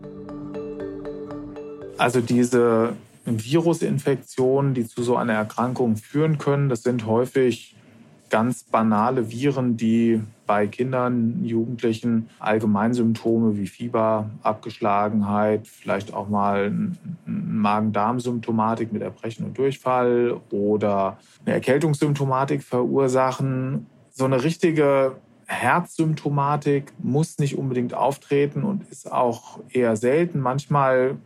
[1.99, 7.77] Also diese Virusinfektionen, die zu so einer Erkrankung führen können, das sind häufig
[8.31, 16.73] ganz banale Viren, die bei Kindern, Jugendlichen Allgemeinsymptome wie Fieber, Abgeschlagenheit, vielleicht auch mal
[17.25, 23.87] Magen-Darm-Symptomatik mit Erbrechen und Durchfall oder eine Erkältungssymptomatik verursachen.
[24.11, 30.41] So eine richtige Herzsymptomatik muss nicht unbedingt auftreten und ist auch eher selten.
[30.41, 31.17] Manchmal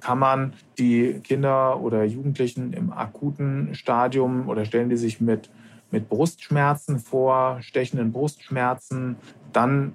[0.00, 5.48] kann man die Kinder oder Jugendlichen im akuten Stadium oder stellen die sich mit,
[5.94, 9.14] mit Brustschmerzen vor, stechenden Brustschmerzen.
[9.52, 9.92] Dann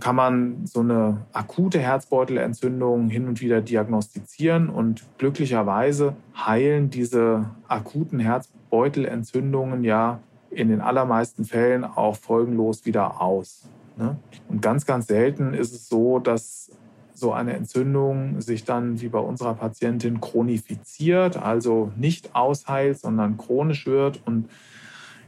[0.00, 8.18] kann man so eine akute Herzbeutelentzündung hin und wieder diagnostizieren und glücklicherweise heilen diese akuten
[8.18, 10.18] Herzbeutelentzündungen ja
[10.50, 13.68] in den allermeisten Fällen auch folgenlos wieder aus.
[13.96, 14.16] Ne?
[14.48, 16.72] Und ganz, ganz selten ist es so, dass
[17.14, 23.86] so eine Entzündung sich dann wie bei unserer Patientin chronifiziert, also nicht ausheilt, sondern chronisch
[23.86, 24.48] wird und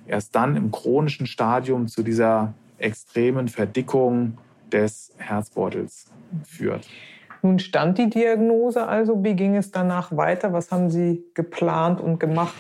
[0.09, 4.39] erst dann im chronischen Stadium zu dieser extremen Verdickung
[4.73, 6.07] des Herzbeutels
[6.45, 6.89] führt.
[7.43, 9.23] Nun stand die Diagnose also.
[9.23, 10.53] Wie ging es danach weiter?
[10.53, 12.55] Was haben Sie geplant und gemacht?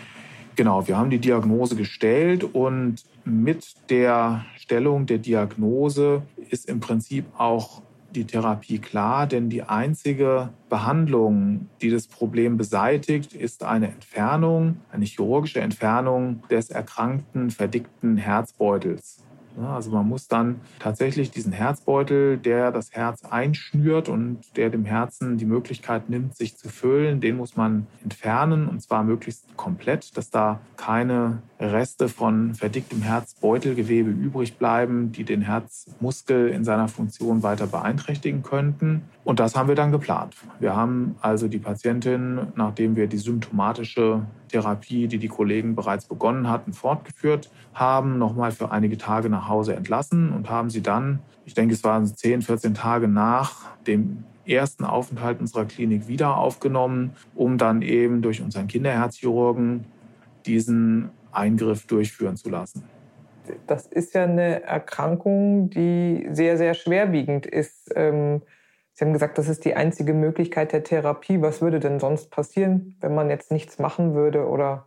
[0.57, 7.27] Genau, wir haben die Diagnose gestellt und mit der Stellung der Diagnose ist im Prinzip
[7.37, 7.83] auch
[8.15, 15.05] die Therapie klar, denn die einzige Behandlung, die das Problem beseitigt, ist eine Entfernung, eine
[15.05, 19.25] chirurgische Entfernung des erkrankten, verdickten Herzbeutels.
[19.61, 25.37] Also man muss dann tatsächlich diesen Herzbeutel, der das Herz einschnürt und der dem Herzen
[25.37, 30.31] die Möglichkeit nimmt, sich zu füllen, den muss man entfernen und zwar möglichst komplett, dass
[30.31, 37.67] da keine Reste von verdicktem Herzbeutelgewebe übrig bleiben, die den Herzmuskel in seiner Funktion weiter
[37.67, 39.03] beeinträchtigen könnten.
[39.25, 40.37] Und das haben wir dann geplant.
[40.61, 46.49] Wir haben also die Patientin, nachdem wir die symptomatische Therapie, die die Kollegen bereits begonnen
[46.49, 51.55] hatten, fortgeführt haben, nochmal für einige Tage nach Hause entlassen und haben sie dann, ich
[51.55, 57.59] denke, es waren 10, 14 Tage nach dem ersten Aufenthalt unserer Klinik wieder aufgenommen, um
[57.59, 59.85] dann eben durch unseren Kinderherzchirurgen
[60.47, 62.85] diesen Eingriff durchführen zu lassen.
[63.67, 67.91] Das ist ja eine Erkrankung, die sehr, sehr schwerwiegend ist.
[67.95, 68.43] Ähm,
[68.99, 71.41] Sie haben gesagt, das ist die einzige Möglichkeit der Therapie.
[71.41, 74.87] Was würde denn sonst passieren, wenn man jetzt nichts machen würde oder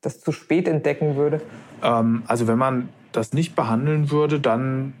[0.00, 1.42] das zu spät entdecken würde?
[1.82, 4.94] Ähm, also wenn man das nicht behandeln würde, dann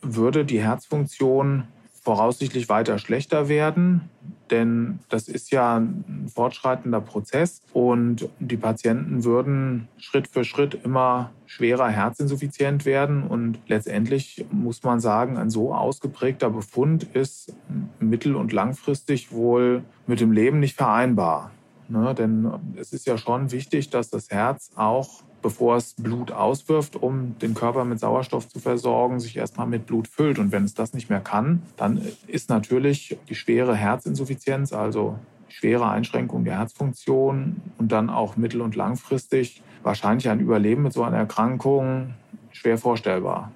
[0.00, 1.64] würde die Herzfunktion
[2.00, 4.08] voraussichtlich weiter schlechter werden,
[4.50, 11.30] denn das ist ja ein fortschreitender Prozess und die Patienten würden Schritt für Schritt immer
[11.46, 17.54] schwerer herzinsuffizient werden und letztendlich muss man sagen, ein so ausgeprägter Befund ist
[18.00, 21.52] mittel- und langfristig wohl mit dem Leben nicht vereinbar.
[21.88, 22.14] Ne?
[22.14, 27.38] Denn es ist ja schon wichtig, dass das Herz auch bevor es Blut auswirft, um
[27.38, 30.38] den Körper mit Sauerstoff zu versorgen, sich erstmal mit Blut füllt.
[30.38, 35.88] Und wenn es das nicht mehr kann, dann ist natürlich die schwere Herzinsuffizienz, also schwere
[35.88, 41.16] Einschränkung der Herzfunktion und dann auch mittel- und langfristig wahrscheinlich ein Überleben mit so einer
[41.16, 42.14] Erkrankung
[42.52, 43.52] schwer vorstellbar.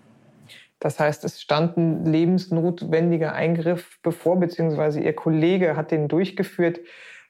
[0.81, 6.81] Das heißt, es stand ein lebensnotwendiger Eingriff bevor, beziehungsweise Ihr Kollege hat den durchgeführt.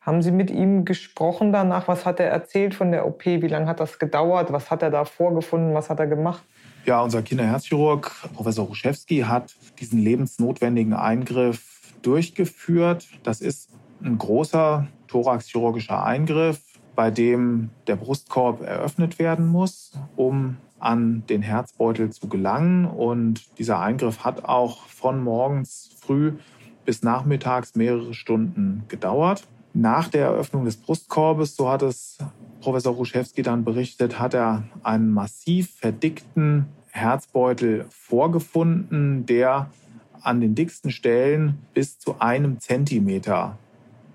[0.05, 1.88] Haben Sie mit ihm gesprochen danach?
[1.88, 3.25] Was hat er erzählt von der OP?
[3.25, 4.53] Wie lange hat das gedauert?
[4.53, 5.73] Was hat er da vorgefunden?
[5.73, 6.45] Was hat er gemacht?
[6.85, 13.09] Ja, unser Kinderherzchirurg, Professor Ruszewski, hat diesen lebensnotwendigen Eingriff durchgeführt.
[13.23, 13.71] Das ist
[14.05, 16.61] ein großer thoraxchirurgischer Eingriff,
[16.95, 22.85] bei dem der Brustkorb eröffnet werden muss, um an den Herzbeutel zu gelangen.
[22.85, 26.35] Und dieser Eingriff hat auch von morgens früh
[26.85, 29.49] bis nachmittags mehrere Stunden gedauert.
[29.76, 32.16] Nach der Eröffnung des Brustkorbes, so hat es
[32.60, 39.68] Professor Ruszewski dann berichtet, hat er einen massiv verdickten Herzbeutel vorgefunden, der
[40.22, 43.58] an den dicksten Stellen bis zu einem Zentimeter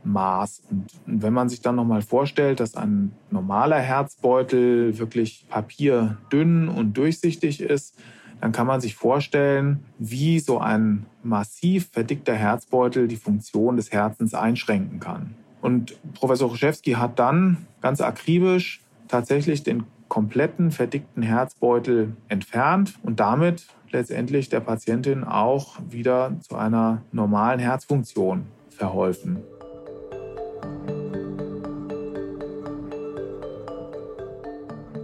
[0.05, 0.61] maß.
[0.71, 7.59] Und wenn man sich dann nochmal vorstellt, dass ein normaler Herzbeutel wirklich papierdünn und durchsichtig
[7.59, 7.95] ist,
[8.39, 14.33] dann kann man sich vorstellen, wie so ein massiv verdickter Herzbeutel die Funktion des Herzens
[14.33, 15.35] einschränken kann.
[15.61, 23.67] Und Professor Ruszewski hat dann ganz akribisch tatsächlich den kompletten verdickten Herzbeutel entfernt und damit
[23.91, 29.43] letztendlich der Patientin auch wieder zu einer normalen Herzfunktion verholfen.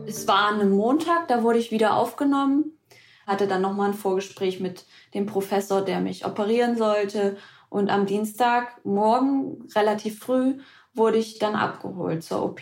[0.08, 2.78] Es war einem Montag, da wurde ich wieder aufgenommen,
[3.28, 7.38] hatte dann nochmal ein Vorgespräch mit dem Professor, der mich operieren sollte
[7.76, 10.60] Und am Dienstagmorgen, relativ früh,
[10.94, 12.62] wurde ich dann abgeholt zur OP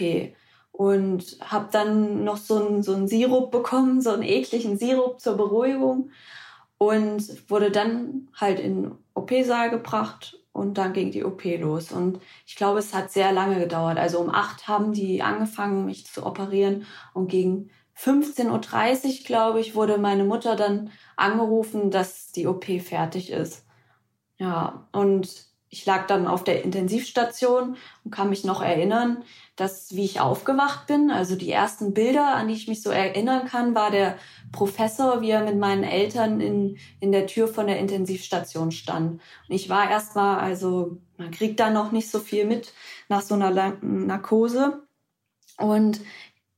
[0.72, 5.38] und habe dann noch so einen, so einen Sirup bekommen, so einen ekligen Sirup zur
[5.38, 6.09] Beruhigung
[6.80, 11.91] und wurde dann halt in OP-Saal gebracht und dann ging die OP los.
[11.91, 13.99] Und ich glaube, es hat sehr lange gedauert.
[13.99, 19.76] Also um acht haben die angefangen, mich zu operieren und gegen 15.30 Uhr, glaube ich,
[19.76, 23.64] wurde meine Mutter dann angerufen, dass die OP fertig ist.
[24.43, 29.23] Ja, und ich lag dann auf der Intensivstation und kann mich noch erinnern,
[29.55, 33.47] dass wie ich aufgewacht bin, also die ersten Bilder, an die ich mich so erinnern
[33.47, 34.17] kann, war der
[34.51, 39.21] Professor, wie er mit meinen Eltern in, in der Tür von der Intensivstation stand.
[39.47, 42.73] Und ich war erstmal, also man kriegt da noch nicht so viel mit
[43.07, 44.83] nach so einer Narkose.
[45.57, 46.01] Und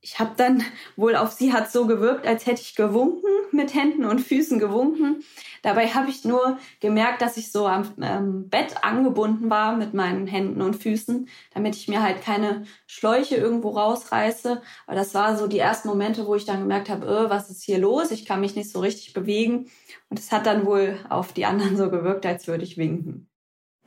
[0.06, 0.62] ich habe dann
[0.94, 5.24] wohl auf sie hat so gewirkt, als hätte ich gewunken, mit Händen und Füßen gewunken.
[5.62, 10.28] Dabei habe ich nur gemerkt, dass ich so am ähm, Bett angebunden war mit meinen
[10.28, 14.62] Händen und Füßen, damit ich mir halt keine Schläuche irgendwo rausreiße.
[14.86, 17.64] Aber das war so die ersten Momente, wo ich dann gemerkt habe, äh, was ist
[17.64, 18.12] hier los?
[18.12, 19.68] Ich kann mich nicht so richtig bewegen.
[20.08, 23.28] Und es hat dann wohl auf die anderen so gewirkt, als würde ich winken.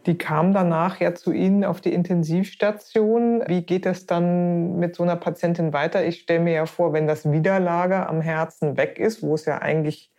[0.06, 3.44] Die kam danach ja zu Ihnen auf die Intensivstation.
[3.48, 6.06] Wie geht es dann mit so einer Patientin weiter?
[6.06, 9.58] Ich stelle mir ja vor, wenn das Widerlager am Herzen weg ist, wo es ja
[9.58, 10.12] eigentlich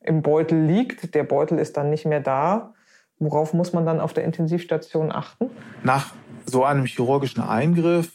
[0.00, 2.74] im Beutel liegt, der Beutel ist dann nicht mehr da.
[3.18, 5.50] Worauf muss man dann auf der Intensivstation achten?
[5.82, 6.12] Nach
[6.44, 8.12] so einem chirurgischen Eingriff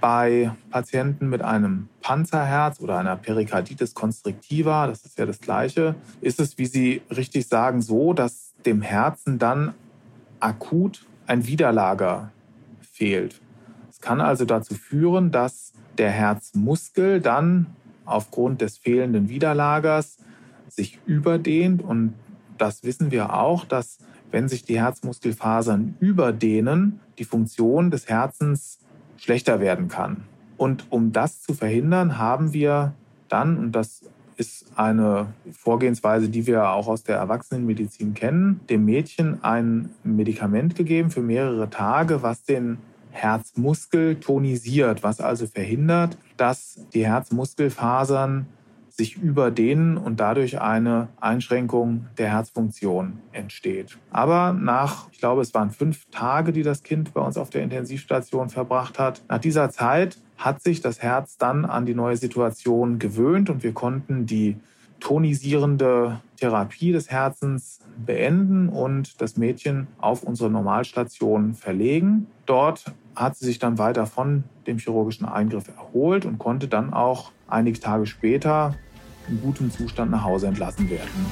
[0.00, 6.40] bei Patienten mit einem Panzerherz oder einer Perikarditis constrictiva, das ist ja das Gleiche, ist
[6.40, 9.74] es, wie Sie richtig sagen, so, dass dem Herzen dann
[10.44, 12.30] akut ein Widerlager
[12.80, 13.40] fehlt.
[13.90, 17.66] Es kann also dazu führen, dass der Herzmuskel dann
[18.04, 20.18] aufgrund des fehlenden Widerlagers
[20.68, 22.14] sich überdehnt und
[22.58, 23.98] das wissen wir auch, dass
[24.30, 28.80] wenn sich die Herzmuskelfasern überdehnen, die Funktion des Herzens
[29.16, 30.24] schlechter werden kann.
[30.56, 32.94] Und um das zu verhindern, haben wir
[33.28, 34.02] dann, und das
[34.36, 41.10] ist eine Vorgehensweise, die wir auch aus der Erwachsenenmedizin kennen, dem Mädchen ein Medikament gegeben
[41.10, 42.78] für mehrere Tage, was den
[43.10, 48.46] Herzmuskel tonisiert, was also verhindert, dass die Herzmuskelfasern
[48.96, 53.98] sich überdehnen und dadurch eine Einschränkung der Herzfunktion entsteht.
[54.10, 57.62] Aber nach, ich glaube, es waren fünf Tage, die das Kind bei uns auf der
[57.62, 59.22] Intensivstation verbracht hat.
[59.28, 63.72] Nach dieser Zeit hat sich das Herz dann an die neue Situation gewöhnt und wir
[63.72, 64.56] konnten die
[65.00, 72.28] tonisierende Therapie des Herzens beenden und das Mädchen auf unsere Normalstation verlegen.
[72.46, 72.84] Dort
[73.16, 77.80] hat sie sich dann weiter von dem chirurgischen Eingriff erholt und konnte dann auch einige
[77.80, 78.74] Tage später
[79.28, 81.26] in gutem Zustand nach Hause entlassen werden.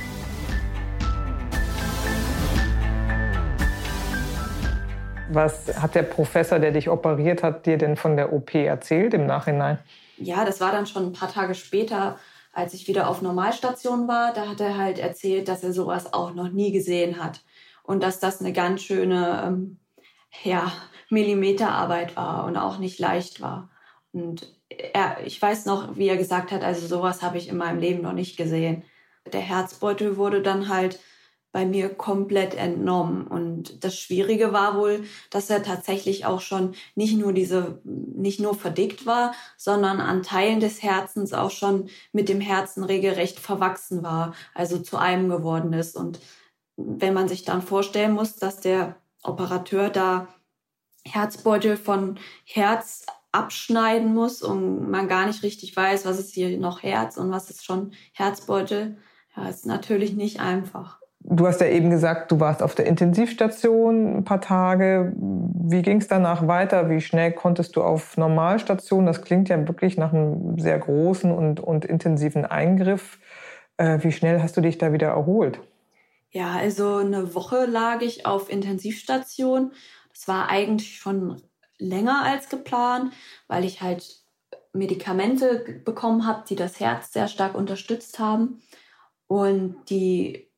[5.30, 9.26] Was hat der Professor, der dich operiert hat, dir denn von der OP erzählt im
[9.26, 9.78] Nachhinein?
[10.18, 12.18] Ja, das war dann schon ein paar Tage später,
[12.52, 14.34] als ich wieder auf Normalstation war.
[14.34, 17.40] Da hat er halt erzählt, dass er sowas auch noch nie gesehen hat
[17.82, 19.78] und dass das eine ganz schöne ähm,
[20.44, 20.70] ja,
[21.08, 23.70] Millimeterarbeit war und auch nicht leicht war.
[24.12, 27.78] Und er, ich weiß noch, wie er gesagt hat, also sowas habe ich in meinem
[27.78, 28.84] Leben noch nicht gesehen.
[29.32, 30.98] Der Herzbeutel wurde dann halt
[31.52, 33.26] bei mir komplett entnommen.
[33.26, 38.54] Und das Schwierige war wohl, dass er tatsächlich auch schon nicht nur diese, nicht nur
[38.54, 44.34] verdickt war, sondern an Teilen des Herzens auch schon mit dem Herzen regelrecht verwachsen war,
[44.54, 45.94] also zu einem geworden ist.
[45.94, 46.20] Und
[46.76, 50.28] wenn man sich dann vorstellen muss, dass der Operateur da
[51.04, 56.82] Herzbeutel von Herz abschneiden muss und man gar nicht richtig weiß, was ist hier noch
[56.82, 58.98] Herz und was ist schon Herzbeutel,
[59.36, 61.00] ja, ist natürlich nicht einfach.
[61.24, 65.12] Du hast ja eben gesagt, du warst auf der Intensivstation ein paar Tage.
[65.16, 66.90] Wie ging es danach weiter?
[66.90, 69.06] Wie schnell konntest du auf Normalstation?
[69.06, 73.20] Das klingt ja wirklich nach einem sehr großen und, und intensiven Eingriff.
[73.76, 75.60] Äh, wie schnell hast du dich da wieder erholt?
[76.30, 79.72] Ja, also eine Woche lag ich auf Intensivstation.
[80.12, 81.40] Das war eigentlich schon
[81.82, 83.12] länger als geplant,
[83.48, 84.22] weil ich halt
[84.72, 88.62] Medikamente bekommen habe, die das Herz sehr stark unterstützt haben.
[89.26, 90.48] Und die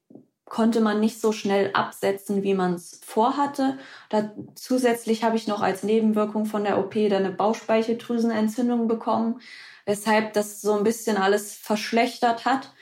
[0.44, 3.78] konnte man nicht so schnell absetzen, wie man es vorhatte.
[4.10, 9.40] Da, zusätzlich habe ich noch als Nebenwirkung von der OP dann eine Bauchspeicheldrüsenentzündung bekommen,
[9.86, 12.72] weshalb das so ein bisschen alles verschlechtert hat.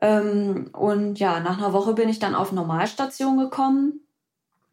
[0.00, 4.00] Ähm, und ja, nach einer Woche bin ich dann auf Normalstation gekommen.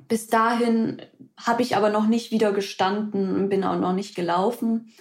[0.08, 1.02] Bis dahin
[1.38, 4.94] habe ich aber noch nicht wieder gestanden, bin auch noch nicht gelaufen.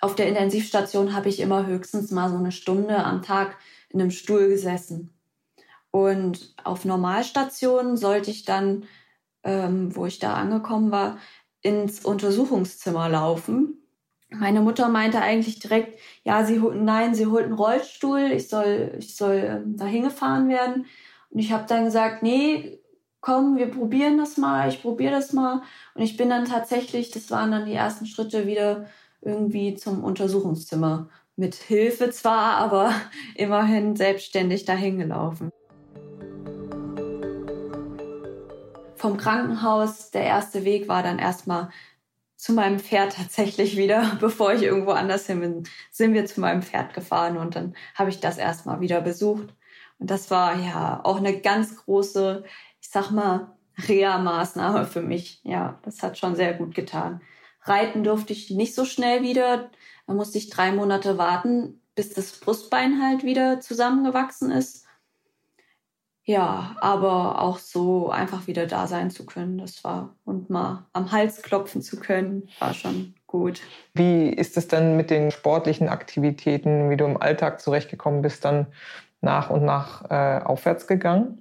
[0.00, 3.56] Auf der Intensivstation habe ich immer höchstens mal so eine Stunde am Tag
[3.90, 5.10] in einem Stuhl gesessen.
[5.90, 8.86] Und auf Normalstationen sollte ich dann
[9.44, 11.18] ähm, wo ich da angekommen war,
[11.62, 13.76] ins Untersuchungszimmer laufen.
[14.30, 19.16] Meine Mutter meinte eigentlich direkt, ja, sie nein, sie holt einen Rollstuhl, ich soll, ich
[19.16, 20.86] soll ähm, da hingefahren werden.
[21.30, 22.79] Und ich habe dann gesagt, nee,
[23.20, 25.62] komm, wir probieren das mal, ich probiere das mal.
[25.94, 28.86] Und ich bin dann tatsächlich, das waren dann die ersten Schritte wieder
[29.20, 31.08] irgendwie zum Untersuchungszimmer.
[31.36, 32.92] Mit Hilfe zwar, aber
[33.34, 35.50] immerhin selbstständig dahin gelaufen.
[38.96, 41.70] Vom Krankenhaus, der erste Weg war dann erstmal
[42.36, 46.62] zu meinem Pferd tatsächlich wieder, bevor ich irgendwo anders hin bin, sind wir zu meinem
[46.62, 49.54] Pferd gefahren und dann habe ich das erstmal wieder besucht.
[49.98, 52.44] Und das war ja auch eine ganz große,
[52.80, 53.56] ich sag mal,
[53.88, 55.40] Reha-Maßnahme für mich.
[55.44, 57.20] Ja, das hat schon sehr gut getan.
[57.62, 59.70] Reiten durfte ich nicht so schnell wieder.
[60.06, 64.86] Da musste ich drei Monate warten, bis das Brustbein halt wieder zusammengewachsen ist.
[66.24, 71.10] Ja, aber auch so einfach wieder da sein zu können, das war und mal am
[71.10, 73.62] Hals klopfen zu können, war schon gut.
[73.94, 78.66] Wie ist es denn mit den sportlichen Aktivitäten, wie du im Alltag zurechtgekommen bist, dann
[79.22, 81.39] nach und nach äh, aufwärts gegangen?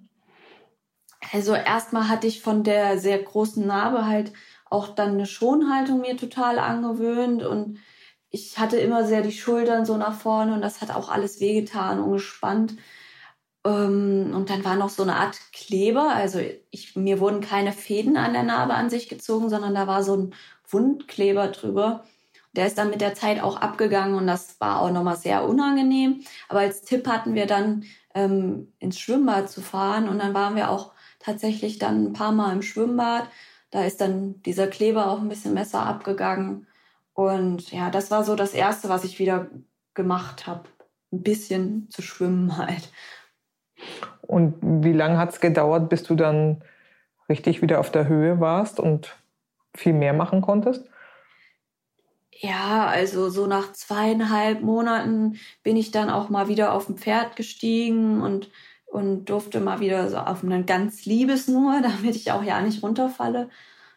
[1.32, 4.34] Also erstmal hatte ich von der sehr großen Narbe halt
[4.70, 7.80] auch dann eine Schonhaltung mir total angewöhnt und
[8.30, 12.00] ich hatte immer sehr die Schultern so nach vorne und das hat auch alles wehgetan
[12.00, 12.76] und gespannt.
[13.66, 16.40] Ähm, und dann war noch so eine Art Kleber, also
[16.72, 20.16] ich, mir wurden keine Fäden an der Narbe an sich gezogen, sondern da war so
[20.16, 20.36] ein
[20.70, 22.06] Wundkleber drüber.
[22.54, 26.22] Der ist dann mit der Zeit auch abgegangen und das war auch nochmal sehr unangenehm.
[26.48, 30.70] Aber als Tipp hatten wir dann ähm, ins Schwimmbad zu fahren und dann waren wir
[30.72, 30.94] auch
[31.30, 33.28] tatsächlich dann ein paar Mal im Schwimmbad
[33.72, 36.68] da ist dann dieser Kleber auch ein bisschen besser abgegangen.
[37.14, 39.48] Und ja, das war so das Erste, was ich wieder
[39.94, 40.64] gemacht habe.
[41.12, 42.92] Ein bisschen zu schwimmen halt.
[44.22, 46.64] Und wie lange hat es gedauert, bis du dann
[47.28, 49.16] richtig wieder auf der Höhe warst und
[49.76, 50.90] viel mehr machen konntest?
[52.32, 57.36] Ja, also so nach zweieinhalb Monaten bin ich dann auch mal wieder auf dem Pferd
[57.36, 58.50] gestiegen und
[58.92, 62.84] und durfte mal wieder so auf einen ganz liebes nur, damit ich auch ja nicht
[62.84, 63.50] runterfalle.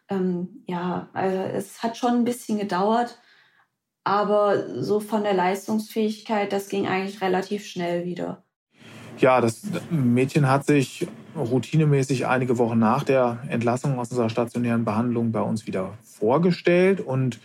[0.09, 3.19] Ähm, ja, also es hat schon ein bisschen gedauert,
[4.05, 8.43] aber so von der Leistungsfähigkeit, das ging eigentlich relativ schnell wieder.
[9.19, 15.33] Ja, das Mädchen hat sich routinemäßig einige Wochen nach der Entlassung aus unserer stationären Behandlung
[15.33, 17.39] bei uns wieder vorgestellt und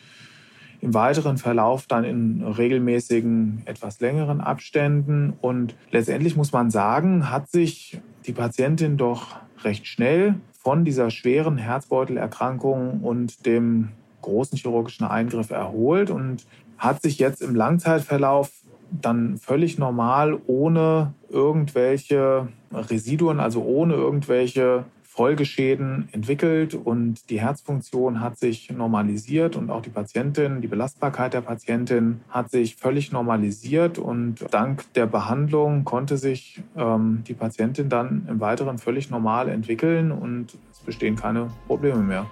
[0.88, 5.34] im weiteren Verlauf dann in regelmäßigen, etwas längeren Abständen.
[5.42, 11.58] Und letztendlich muss man sagen, hat sich die Patientin doch recht schnell von dieser schweren
[11.58, 13.90] Herzbeutelerkrankung und dem
[14.22, 16.46] großen chirurgischen Eingriff erholt und
[16.78, 18.52] hat sich jetzt im Langzeitverlauf
[18.90, 24.86] dann völlig normal ohne irgendwelche Residuen, also ohne irgendwelche
[25.18, 31.42] Folgeschäden entwickelt und die Herzfunktion hat sich normalisiert und auch die Patientin, die Belastbarkeit der
[31.42, 38.28] Patientin hat sich völlig normalisiert und dank der Behandlung konnte sich ähm, die Patientin dann
[38.30, 42.28] im Weiteren völlig normal entwickeln und es bestehen keine Probleme mehr.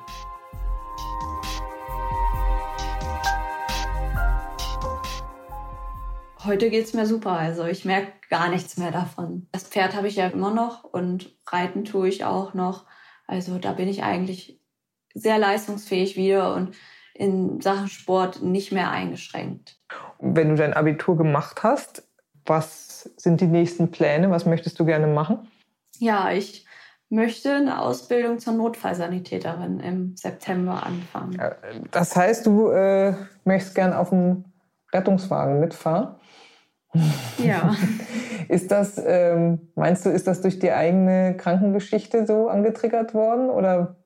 [6.46, 7.32] Heute geht es mir super.
[7.32, 9.48] Also ich merke gar nichts mehr davon.
[9.52, 12.86] Das Pferd habe ich ja immer noch und reiten tue ich auch noch.
[13.26, 14.60] Also da bin ich eigentlich
[15.14, 16.76] sehr leistungsfähig wieder und
[17.16, 19.80] in Sachen Sport nicht mehr eingeschränkt.
[20.20, 22.08] Wenn du dein Abitur gemacht hast,
[22.46, 24.30] was sind die nächsten Pläne?
[24.30, 25.48] Was möchtest du gerne machen?
[25.98, 26.66] Ja, ich
[27.10, 31.42] möchte eine Ausbildung zur Notfallsanitäterin im September anfangen.
[31.92, 33.16] Das heißt, du äh,
[33.46, 34.46] möchtest gerne auf dem
[34.94, 36.16] Rettungswagen mitfahren?
[37.38, 37.76] Ja.
[38.50, 43.98] ist das, ähm, meinst du, ist das durch die eigene Krankengeschichte so angetriggert worden oder?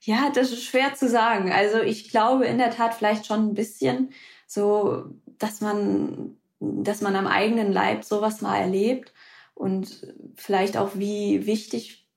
[0.00, 1.52] Ja, das ist schwer zu sagen.
[1.52, 4.12] Also ich glaube in der Tat vielleicht schon ein bisschen
[4.46, 5.04] so,
[5.38, 9.12] dass man, dass man am eigenen Leib sowas mal erlebt
[9.54, 12.08] und vielleicht auch wie wichtig,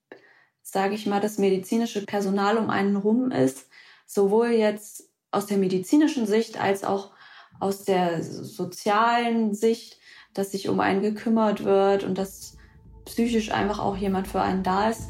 [0.63, 3.69] sage ich mal, das medizinische Personal um einen rum ist,
[4.07, 7.14] sowohl jetzt aus der medizinischen Sicht als auch
[7.59, 9.99] aus der sozialen Sicht,
[10.33, 12.57] dass sich um einen gekümmert wird und dass
[13.05, 15.09] psychisch einfach auch jemand für einen da ist.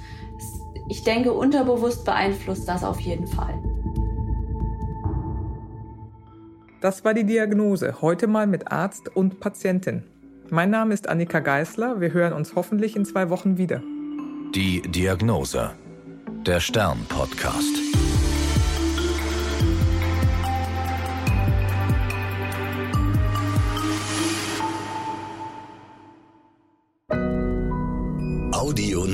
[0.90, 3.58] Ich denke, unterbewusst beeinflusst das auf jeden Fall.
[6.82, 10.04] Das war die Diagnose, heute mal mit Arzt und Patientin.
[10.52, 13.82] Mein Name ist Annika Geißler, wir hören uns hoffentlich in zwei Wochen wieder.
[14.54, 15.72] Die Diagnose,
[16.46, 18.05] der Stern-Podcast.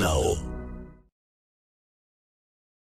[0.02, 0.51] Now.